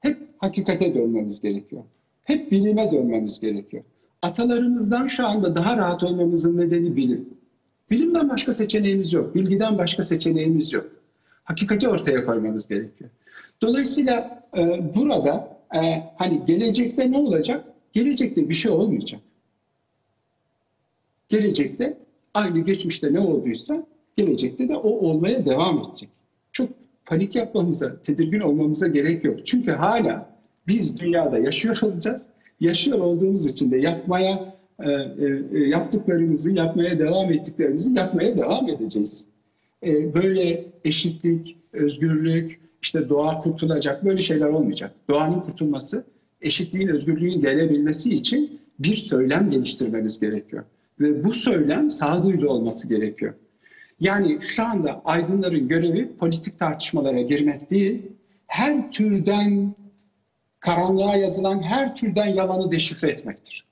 hep 0.00 0.16
hakikate 0.38 0.94
dönmemiz 0.94 1.40
gerekiyor. 1.40 1.82
Hep 2.24 2.52
bilime 2.52 2.90
dönmemiz 2.90 3.40
gerekiyor. 3.40 3.82
Atalarımızdan 4.22 5.06
şu 5.06 5.26
anda 5.26 5.56
daha 5.56 5.76
rahat 5.76 6.02
olmamızın 6.02 6.58
nedeni 6.58 6.96
bilim. 6.96 7.39
Bilimden 7.90 8.28
başka 8.28 8.52
seçeneğimiz 8.52 9.12
yok. 9.12 9.34
Bilgiden 9.34 9.78
başka 9.78 10.02
seçeneğimiz 10.02 10.72
yok. 10.72 10.86
Hakikati 11.44 11.88
ortaya 11.88 12.26
koymamız 12.26 12.68
gerekiyor. 12.68 13.10
Dolayısıyla 13.62 14.44
e, 14.58 14.94
burada 14.94 15.58
e, 15.74 16.02
hani 16.16 16.46
gelecekte 16.46 17.12
ne 17.12 17.18
olacak? 17.18 17.64
Gelecekte 17.92 18.48
bir 18.48 18.54
şey 18.54 18.72
olmayacak. 18.72 19.20
Gelecekte 21.28 21.98
aynı 22.34 22.58
geçmişte 22.58 23.12
ne 23.12 23.20
olduysa 23.20 23.86
gelecekte 24.16 24.68
de 24.68 24.76
o 24.76 24.88
olmaya 24.88 25.46
devam 25.46 25.78
edecek. 25.78 26.08
Çok 26.52 26.68
panik 27.06 27.34
yapmamıza, 27.34 28.02
tedirgin 28.02 28.40
olmamıza 28.40 28.88
gerek 28.88 29.24
yok. 29.24 29.46
Çünkü 29.46 29.70
hala 29.70 30.30
biz 30.66 31.00
dünyada 31.00 31.38
yaşıyor 31.38 31.80
olacağız. 31.82 32.30
Yaşıyor 32.60 32.98
olduğumuz 32.98 33.46
için 33.46 33.70
de 33.70 33.76
yapmaya 33.78 34.54
yaptıklarımızı, 35.52 36.52
yapmaya 36.52 36.98
devam 36.98 37.32
ettiklerimizi 37.32 37.94
yapmaya 37.94 38.38
devam 38.38 38.68
edeceğiz. 38.68 39.26
E, 39.86 40.14
böyle 40.14 40.64
eşitlik, 40.84 41.56
özgürlük, 41.72 42.60
işte 42.82 43.08
doğa 43.08 43.40
kurtulacak 43.40 44.04
böyle 44.04 44.22
şeyler 44.22 44.46
olmayacak. 44.46 44.92
Doğanın 45.08 45.40
kurtulması, 45.40 46.04
eşitliğin, 46.42 46.88
özgürlüğün 46.88 47.40
gelebilmesi 47.40 48.14
için 48.14 48.60
bir 48.78 48.96
söylem 48.96 49.50
geliştirmemiz 49.50 50.20
gerekiyor. 50.20 50.64
Ve 51.00 51.24
bu 51.24 51.34
söylem 51.34 51.90
sağduyulu 51.90 52.48
olması 52.48 52.88
gerekiyor. 52.88 53.34
Yani 54.00 54.38
şu 54.40 54.64
anda 54.64 55.02
aydınların 55.04 55.68
görevi 55.68 56.16
politik 56.16 56.58
tartışmalara 56.58 57.20
girmek 57.20 57.70
değil, 57.70 58.02
her 58.46 58.92
türden 58.92 59.74
karanlığa 60.60 61.16
yazılan 61.16 61.62
her 61.62 61.96
türden 61.96 62.26
yalanı 62.26 62.72
deşifre 62.72 63.10
etmektir. 63.10 63.69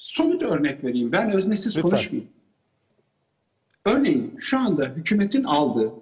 Somut 0.00 0.42
örnek 0.42 0.84
vereyim. 0.84 1.12
Ben 1.12 1.32
öznesiz 1.32 1.76
Lütfen. 1.76 1.90
konuşmayayım. 1.90 2.30
Örneğin 3.84 4.34
şu 4.38 4.58
anda 4.58 4.84
hükümetin 4.84 5.44
aldığı 5.44 5.92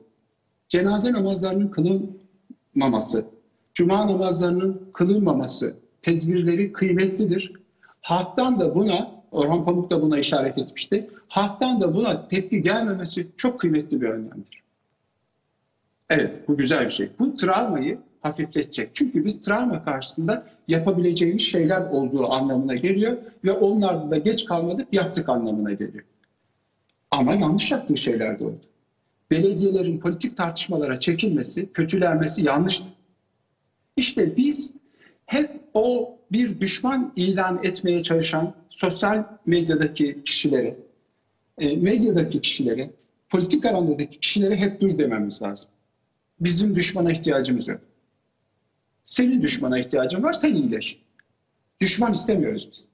cenaze 0.69 1.13
namazlarının 1.13 1.69
kılınmaması, 1.69 3.27
cuma 3.75 4.07
namazlarının 4.07 4.91
kılınmaması 4.93 5.77
tedbirleri 6.03 6.73
kıymetlidir. 6.73 7.53
Halktan 8.01 8.61
da 8.61 8.75
buna, 8.75 9.23
Orhan 9.31 9.65
Pamuk 9.65 9.91
da 9.91 10.03
buna 10.03 10.19
işaret 10.19 10.59
etmişti. 10.59 11.11
Halktan 11.29 11.81
da 11.81 11.95
buna 11.95 12.29
tepki 12.29 12.63
gelmemesi 12.63 13.29
çok 13.37 13.61
kıymetli 13.61 14.01
bir 14.01 14.09
önlemdir. 14.09 14.63
Evet, 16.11 16.49
bu 16.49 16.57
güzel 16.57 16.85
bir 16.85 16.91
şey. 16.91 17.11
Bu 17.19 17.37
travmayı 17.37 17.99
hafifletecek. 18.21 18.91
Çünkü 18.95 19.25
biz 19.25 19.41
travma 19.41 19.85
karşısında 19.85 20.47
yapabileceğimiz 20.69 21.43
şeyler 21.43 21.81
olduğu 21.81 22.33
anlamına 22.33 22.75
geliyor 22.75 23.17
ve 23.45 23.53
onlarda 23.53 24.11
da 24.11 24.17
geç 24.19 24.45
kalmadık, 24.45 24.89
yaptık 24.93 25.29
anlamına 25.29 25.73
geliyor. 25.73 26.05
Ama 27.11 27.35
yanlış 27.35 27.71
yaptığı 27.71 27.97
şeyler 27.97 28.41
de 28.41 28.45
oldu. 28.45 28.61
Belediyelerin 29.31 29.99
politik 29.99 30.37
tartışmalara 30.37 31.01
çekilmesi, 31.01 31.73
kötülenmesi 31.73 32.45
yanlıştı. 32.45 32.87
İşte 33.97 34.37
biz 34.37 34.75
hep 35.27 35.51
o 35.75 36.19
bir 36.33 36.61
düşman 36.61 37.13
ilan 37.17 37.61
etmeye 37.63 38.03
çalışan 38.03 38.55
sosyal 38.71 39.25
medyadaki 39.47 40.23
kişilere, 40.25 40.77
medyadaki 41.59 42.41
kişilere, 42.41 42.91
politik 43.29 43.67
alandaki 43.67 44.21
kişilere 44.21 44.57
hep 44.57 44.81
dur 44.81 44.99
dememiz 44.99 45.43
lazım. 45.43 45.71
Bizim 46.41 46.77
düşmana 46.77 47.13
ihtiyacımız 47.13 47.69
yok. 47.69 47.81
Senin 49.09 49.43
düşmana 49.43 49.79
ihtiyacın 49.79 50.23
var, 50.23 50.33
sen 50.33 50.55
iyileş. 50.55 51.03
Düşman 51.81 52.13
istemiyoruz 52.13 52.69
biz. 52.73 52.89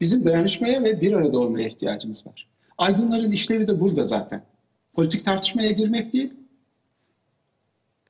Bizim 0.00 0.24
dayanışmaya 0.24 0.84
ve 0.84 1.00
bir 1.00 1.12
arada 1.12 1.38
olmaya 1.38 1.68
ihtiyacımız 1.68 2.26
var. 2.26 2.48
Aydınların 2.78 3.32
işlevi 3.32 3.68
de 3.68 3.80
burada 3.80 4.04
zaten. 4.04 4.42
Politik 4.94 5.24
tartışmaya 5.24 5.70
girmek 5.70 6.12
değil, 6.12 6.32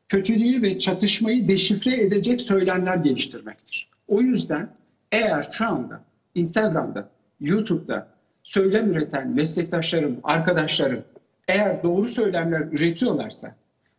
kötülüğü 0.08 0.62
ve 0.62 0.78
çatışmayı 0.78 1.48
deşifre 1.48 2.00
edecek 2.00 2.40
söylemler 2.40 2.96
geliştirmektir. 2.96 3.88
O 4.08 4.20
yüzden 4.20 4.70
eğer 5.12 5.48
şu 5.52 5.66
anda 5.66 6.00
Instagram'da, 6.34 7.10
YouTube'da 7.40 8.08
söylem 8.42 8.90
üreten 8.90 9.28
meslektaşlarım, 9.28 10.20
arkadaşlarım 10.22 11.04
eğer 11.48 11.82
doğru 11.82 12.08
söylemler 12.08 12.60
üretiyorlarsa, 12.60 13.54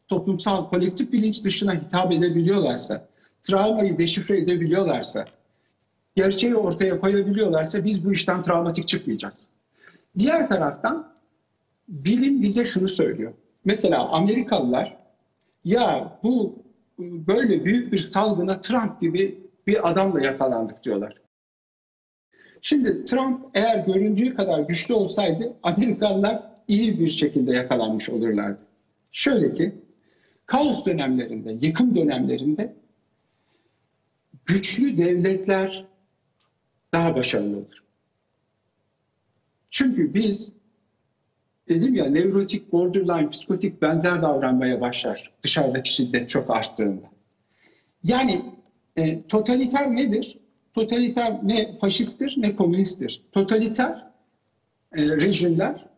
toplumsal 0.07 0.69
kolektif 0.69 1.11
bilinç 1.11 1.43
dışına 1.43 1.73
hitap 1.73 2.11
edebiliyorlarsa, 2.11 3.08
travmayı 3.43 3.99
deşifre 3.99 4.37
edebiliyorlarsa, 4.37 5.25
gerçeği 6.15 6.55
ortaya 6.55 6.99
koyabiliyorlarsa 6.99 7.85
biz 7.85 8.05
bu 8.05 8.13
işten 8.13 8.41
travmatik 8.41 8.87
çıkmayacağız. 8.87 9.47
Diğer 10.19 10.49
taraftan 10.49 11.13
bilim 11.87 12.41
bize 12.41 12.65
şunu 12.65 12.89
söylüyor. 12.89 13.33
Mesela 13.65 14.09
Amerikalılar 14.09 14.97
ya 15.65 16.19
bu 16.23 16.63
böyle 16.99 17.65
büyük 17.65 17.93
bir 17.93 17.97
salgına 17.97 18.61
Trump 18.61 19.01
gibi 19.01 19.39
bir 19.67 19.89
adamla 19.89 20.21
yakalandık 20.21 20.83
diyorlar. 20.83 21.21
Şimdi 22.61 23.03
Trump 23.03 23.45
eğer 23.53 23.85
göründüğü 23.85 24.35
kadar 24.35 24.59
güçlü 24.59 24.93
olsaydı 24.93 25.53
Amerikalılar 25.63 26.43
iyi 26.67 26.99
bir 26.99 27.07
şekilde 27.07 27.51
yakalanmış 27.55 28.09
olurlardı. 28.09 28.59
Şöyle 29.11 29.53
ki 29.53 29.75
kaos 30.45 30.85
dönemlerinde, 30.85 31.57
yıkım 31.61 31.95
dönemlerinde 31.95 32.73
güçlü 34.49 34.97
devletler 34.97 35.85
daha 36.93 37.15
başarılı 37.15 37.57
olur. 37.57 37.83
Çünkü 39.71 40.13
biz 40.13 40.53
dedim 41.67 41.95
ya 41.95 42.05
nevrotik, 42.05 42.71
borderline, 42.71 43.29
psikotik 43.29 43.81
benzer 43.81 44.21
davranmaya 44.21 44.81
başlar 44.81 45.31
dışarıdaki 45.43 45.93
şiddet 45.93 46.29
çok 46.29 46.49
arttığında. 46.49 47.05
Yani 48.03 48.45
e, 48.95 49.27
totaliter 49.27 49.95
nedir? 49.95 50.37
Totaliter 50.73 51.39
ne 51.43 51.77
faşisttir 51.77 52.35
ne 52.37 52.55
komünisttir. 52.55 53.21
Totaliter 53.31 54.05
e, 54.95 55.07
rejimler 55.07 55.89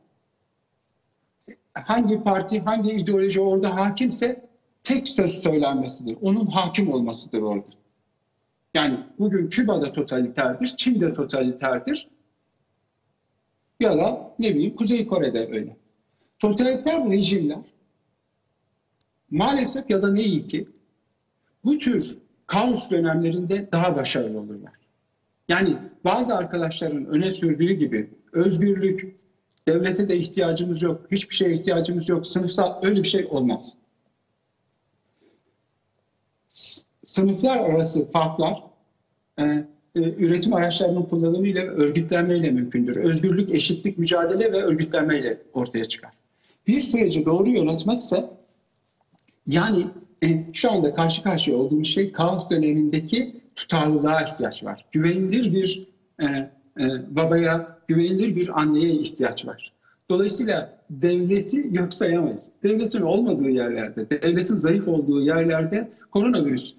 hangi 1.74 2.24
parti, 2.24 2.60
hangi 2.60 2.92
ideoloji 2.92 3.42
orada 3.42 3.76
hakimse 3.76 4.50
tek 4.84 5.08
söz 5.08 5.32
söylenmesidir. 5.32 6.18
Onun 6.22 6.46
hakim 6.46 6.94
olmasıdır 6.94 7.42
orada. 7.42 7.81
Yani 8.74 9.00
bugün 9.20 9.50
Küba'da 9.50 9.92
totaliterdir, 9.92 10.68
Çin'de 10.68 11.14
totaliterdir. 11.14 12.08
Ya 13.80 13.98
da 13.98 14.36
ne 14.40 14.56
bileyim 14.56 14.76
Kuzey 14.76 15.08
Kore'de 15.08 15.48
öyle. 15.48 15.78
Totaliter 16.40 17.10
rejimler 17.10 17.72
maalesef 19.32 19.90
ya 19.90 20.04
da 20.04 20.12
ne 20.12 20.24
iyi 20.24 20.48
ki 20.48 20.68
bu 21.64 21.78
tür 21.78 22.18
kaos 22.48 22.92
dönemlerinde 22.92 23.70
daha 23.72 23.96
başarılı 23.96 24.40
olurlar. 24.40 24.74
Yani 25.50 25.78
bazı 26.04 26.36
arkadaşların 26.36 27.06
öne 27.06 27.32
sürdüğü 27.32 27.74
gibi 27.74 28.10
özgürlük, 28.32 29.16
devlete 29.68 30.10
de 30.10 30.18
ihtiyacımız 30.18 30.82
yok, 30.82 31.06
hiçbir 31.12 31.36
şeye 31.36 31.54
ihtiyacımız 31.54 32.10
yok, 32.10 32.28
sınıfsal 32.28 32.84
öyle 32.84 33.04
bir 33.04 33.08
şey 33.08 33.26
olmaz. 33.26 33.76
Sınıflar 37.04 37.58
arası 37.58 38.12
farklar 38.12 38.64
e, 39.40 39.44
e, 39.44 39.66
üretim 39.96 40.54
araçlarının 40.54 41.04
kullanımıyla 41.04 41.64
ve 41.64 41.70
örgütlenmeyle 41.70 42.52
mümkündür. 42.52 42.96
Özgürlük, 42.96 43.52
eşitlik, 43.52 43.98
mücadele 43.98 44.52
ve 44.52 44.64
örgütlenmeyle 44.64 45.42
ortaya 45.54 45.86
çıkar. 45.86 46.12
Bir 46.68 46.80
süreci 46.80 47.26
doğru 47.26 47.50
yönetmekse 47.50 48.30
yani 49.48 49.88
e, 50.24 50.28
şu 50.54 50.72
anda 50.72 50.94
karşı 50.94 51.24
karşıya 51.24 51.58
olduğumuz 51.58 51.88
şey 51.88 52.12
kaos 52.12 52.50
dönemindeki 52.50 53.42
tutarlılığa 53.56 54.22
ihtiyaç 54.22 54.64
var. 54.64 54.86
Güvenilir 54.92 55.54
bir 55.54 55.88
e, 56.22 56.26
e, 56.26 57.16
babaya, 57.16 57.78
güvenilir 57.88 58.36
bir 58.36 58.62
anneye 58.62 58.92
ihtiyaç 58.92 59.48
var. 59.48 59.74
Dolayısıyla 60.10 60.78
devleti 60.90 61.70
yok 61.72 61.94
sayamayız. 61.94 62.52
Devletin 62.64 63.02
olmadığı 63.02 63.50
yerlerde, 63.50 64.10
devletin 64.10 64.56
zayıf 64.56 64.88
olduğu 64.88 65.22
yerlerde 65.22 65.90
koronavirüs 66.12 66.76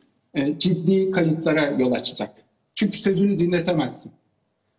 ciddi 0.58 1.10
kayıplara 1.10 1.64
yol 1.66 1.92
açacak. 1.92 2.30
Çünkü 2.74 2.98
sözünü 2.98 3.38
dinletemezsin. 3.38 4.12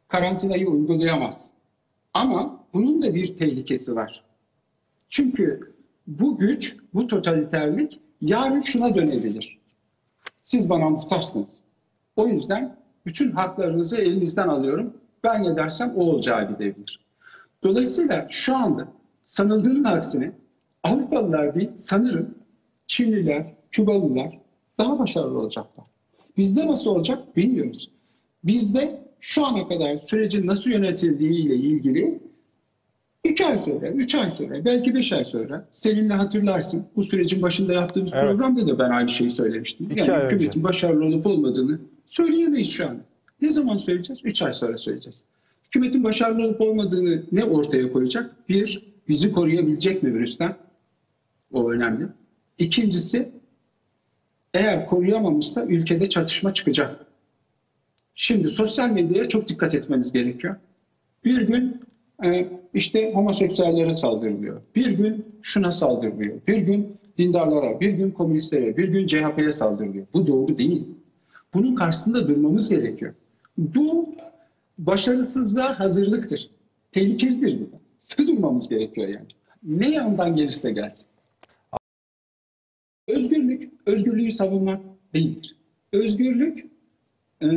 Karantinayı 0.07 0.67
uygulayamaz. 0.67 1.53
Ama 2.13 2.65
bunun 2.73 3.01
da 3.01 3.15
bir 3.15 3.37
tehlikesi 3.37 3.95
var. 3.95 4.23
Çünkü 5.09 5.73
bu 6.07 6.37
güç, 6.37 6.77
bu 6.93 7.07
totaliterlik 7.07 7.99
yarın 8.21 8.61
şuna 8.61 8.95
dönebilir. 8.95 9.59
Siz 10.43 10.69
bana 10.69 10.89
muhtaçsınız. 10.89 11.59
O 12.15 12.27
yüzden 12.27 12.75
bütün 13.05 13.31
haklarınızı 13.31 14.01
elinizden 14.01 14.47
alıyorum. 14.47 14.93
Ben 15.23 15.43
ne 15.43 15.55
dersem 15.55 15.93
o 15.95 15.99
olacağı 15.99 16.49
gidebilir. 16.49 16.99
Dolayısıyla 17.63 18.27
şu 18.29 18.55
anda 18.55 18.87
sanıldığının 19.25 19.83
aksine 19.83 20.31
Avrupalılar 20.83 21.55
değil 21.55 21.69
sanırım 21.77 22.35
Çinliler, 22.87 23.53
Kübalılar 23.71 24.39
daha 24.77 24.99
başarılı 24.99 25.39
olacaklar. 25.39 25.85
Bizde 26.37 26.67
nasıl 26.67 26.91
olacak 26.91 27.37
bilmiyoruz. 27.37 27.89
Bizde 28.43 29.03
şu 29.19 29.45
ana 29.45 29.67
kadar 29.67 29.97
sürecin 29.97 30.47
nasıl 30.47 30.71
yönetildiği 30.71 31.45
ile 31.45 31.55
ilgili 31.55 32.19
iki 33.23 33.45
ay 33.45 33.57
sonra, 33.57 33.89
üç 33.89 34.15
ay 34.15 34.31
sonra, 34.31 34.65
belki 34.65 34.95
beş 34.95 35.13
ay 35.13 35.25
sonra 35.25 35.67
seninle 35.71 36.13
hatırlarsın. 36.13 36.85
Bu 36.95 37.03
sürecin 37.03 37.41
başında 37.41 37.73
yaptığımız 37.73 38.13
Evet. 38.13 38.25
programda 38.25 38.67
da 38.67 38.79
ben 38.79 38.89
aynı 38.89 39.09
şeyi 39.09 39.29
söylemiştim. 39.29 39.87
İki 39.91 40.09
yani 40.09 40.23
hükümetin 40.23 40.63
başarılı 40.63 41.05
olup 41.05 41.27
olmadığını 41.27 41.79
söyleyemeyiz 42.05 42.69
şu 42.71 42.87
an. 42.87 42.97
Ne 43.41 43.51
zaman 43.51 43.77
söyleyeceğiz? 43.77 44.21
Üç 44.25 44.41
ay 44.41 44.53
sonra 44.53 44.77
söyleyeceğiz. 44.77 45.21
Hükümetin 45.65 46.03
başarılı 46.03 46.47
olup 46.47 46.61
olmadığını 46.61 47.23
ne 47.31 47.43
ortaya 47.43 47.91
koyacak? 47.91 48.49
Bir, 48.49 48.83
bizi 49.07 49.31
koruyabilecek 49.31 50.03
mi 50.03 50.13
virüsten? 50.13 50.55
O 51.53 51.71
önemli. 51.71 52.07
İkincisi, 52.57 53.31
eğer 54.53 54.87
koruyamamışsa 54.87 55.65
ülkede 55.65 56.09
çatışma 56.09 56.53
çıkacak. 56.53 57.05
Şimdi 58.15 58.49
sosyal 58.49 58.89
medyaya 58.89 59.27
çok 59.27 59.47
dikkat 59.47 59.75
etmemiz 59.75 60.11
gerekiyor. 60.11 60.55
Bir 61.25 61.41
gün 61.47 61.81
e, 62.25 62.47
işte 62.73 63.13
homoseksüellere 63.13 63.93
saldırılıyor. 63.93 64.61
Bir 64.75 64.97
gün 64.97 65.25
şuna 65.41 65.71
saldırılıyor. 65.71 66.35
Bir 66.47 66.57
gün 66.57 66.97
dindarlara, 67.17 67.79
bir 67.79 67.93
gün 67.93 68.11
komünistlere, 68.11 68.77
bir 68.77 68.87
gün 68.87 69.07
CHP'ye 69.07 69.51
saldırılıyor. 69.51 70.05
Bu 70.13 70.27
doğru 70.27 70.57
değil. 70.57 70.83
Bunun 71.53 71.75
karşısında 71.75 72.27
durmamız 72.27 72.69
gerekiyor. 72.69 73.13
Bu 73.57 74.15
başarısızlığa 74.77 75.79
hazırlıktır. 75.79 76.49
Tehlikelidir 76.91 77.61
bu. 77.61 77.69
Sıkı 77.99 78.27
durmamız 78.27 78.69
gerekiyor 78.69 79.07
yani. 79.07 79.27
Ne 79.63 79.91
yandan 79.91 80.35
gelirse 80.35 80.71
gelsin. 80.71 81.07
Özgürlüğü 83.85 84.31
savunmak 84.31 84.81
değildir. 85.13 85.55
Özgürlük 85.91 86.65
e, 87.43 87.47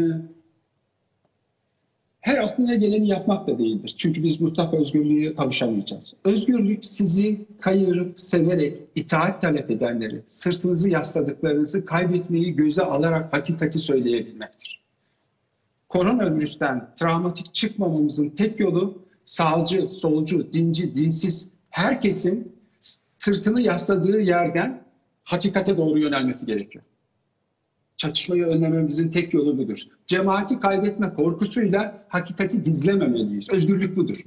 her 2.20 2.38
aklına 2.38 2.74
geleni 2.74 3.08
yapmak 3.08 3.46
da 3.46 3.58
değildir. 3.58 3.94
Çünkü 3.98 4.22
biz 4.22 4.40
mutlak 4.40 4.74
özgürlüğe 4.74 5.34
kavuşamayacağız. 5.34 6.14
Özgürlük 6.24 6.84
sizi 6.84 7.46
kayırıp, 7.60 8.20
severek, 8.20 8.80
itaat 8.94 9.42
talep 9.42 9.70
edenleri, 9.70 10.22
sırtınızı 10.26 10.90
yasladıklarınızı 10.90 11.84
kaybetmeyi 11.84 12.56
göze 12.56 12.82
alarak 12.82 13.32
hakikati 13.32 13.78
söyleyebilmektir. 13.78 14.82
Koronavirüsten 15.88 16.88
travmatik 16.96 17.54
çıkmamamızın 17.54 18.28
tek 18.28 18.60
yolu 18.60 19.02
sağcı, 19.24 19.88
solcu, 19.92 20.52
dinci, 20.52 20.94
dinsiz 20.94 21.50
herkesin 21.70 22.52
sırtını 23.18 23.60
yasladığı 23.60 24.20
yerden 24.20 24.85
hakikate 25.26 25.76
doğru 25.76 25.98
yönelmesi 25.98 26.46
gerekiyor. 26.46 26.84
Çatışmayı 27.96 28.46
önlememizin 28.46 29.10
tek 29.10 29.34
yolu 29.34 29.58
budur. 29.58 29.82
Cemaati 30.06 30.60
kaybetme 30.60 31.14
korkusuyla 31.14 32.04
hakikati 32.08 32.64
gizlememeliyiz. 32.64 33.50
Özgürlük 33.50 33.96
budur. 33.96 34.18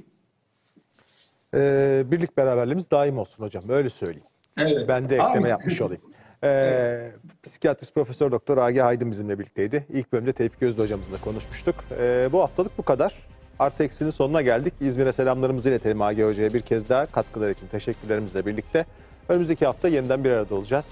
Ee, 1.54 2.04
birlik 2.06 2.36
beraberliğimiz 2.36 2.90
daim 2.90 3.18
olsun 3.18 3.44
hocam. 3.44 3.64
Öyle 3.68 3.90
söyleyeyim. 3.90 4.26
Evet. 4.58 4.88
Ben 4.88 5.10
de 5.10 5.14
ekleme 5.14 5.36
Amin. 5.36 5.48
yapmış 5.48 5.80
olayım. 5.80 6.02
Ee, 6.44 7.12
Psikiyatrist 7.42 7.94
Profesör 7.94 8.32
Doktor 8.32 8.58
Agi 8.58 8.82
Aydın 8.82 9.10
bizimle 9.10 9.38
birlikteydi. 9.38 9.86
İlk 9.92 10.12
bölümde 10.12 10.32
Tevfik 10.32 10.62
Özlü 10.62 10.82
hocamızla 10.82 11.20
konuşmuştuk. 11.20 11.74
Ee, 11.98 12.28
bu 12.32 12.40
haftalık 12.40 12.78
bu 12.78 12.82
kadar. 12.82 13.14
Artı 13.58 13.84
eksinin 13.84 14.10
sonuna 14.10 14.42
geldik. 14.42 14.74
İzmir'e 14.80 15.12
selamlarımızı 15.12 15.68
iletelim 15.68 16.02
Agi 16.02 16.24
Hoca'ya 16.24 16.54
bir 16.54 16.60
kez 16.60 16.88
daha. 16.88 17.06
Katkıları 17.06 17.52
için 17.52 17.66
teşekkürlerimizle 17.66 18.46
birlikte. 18.46 18.86
Önümüzdeki 19.28 19.66
hafta 19.66 19.88
yeniden 19.88 20.24
bir 20.24 20.30
arada 20.30 20.54
olacağız. 20.54 20.84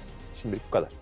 Şimdilik 0.42 0.62
bu 0.66 0.70
kadar. 0.70 0.97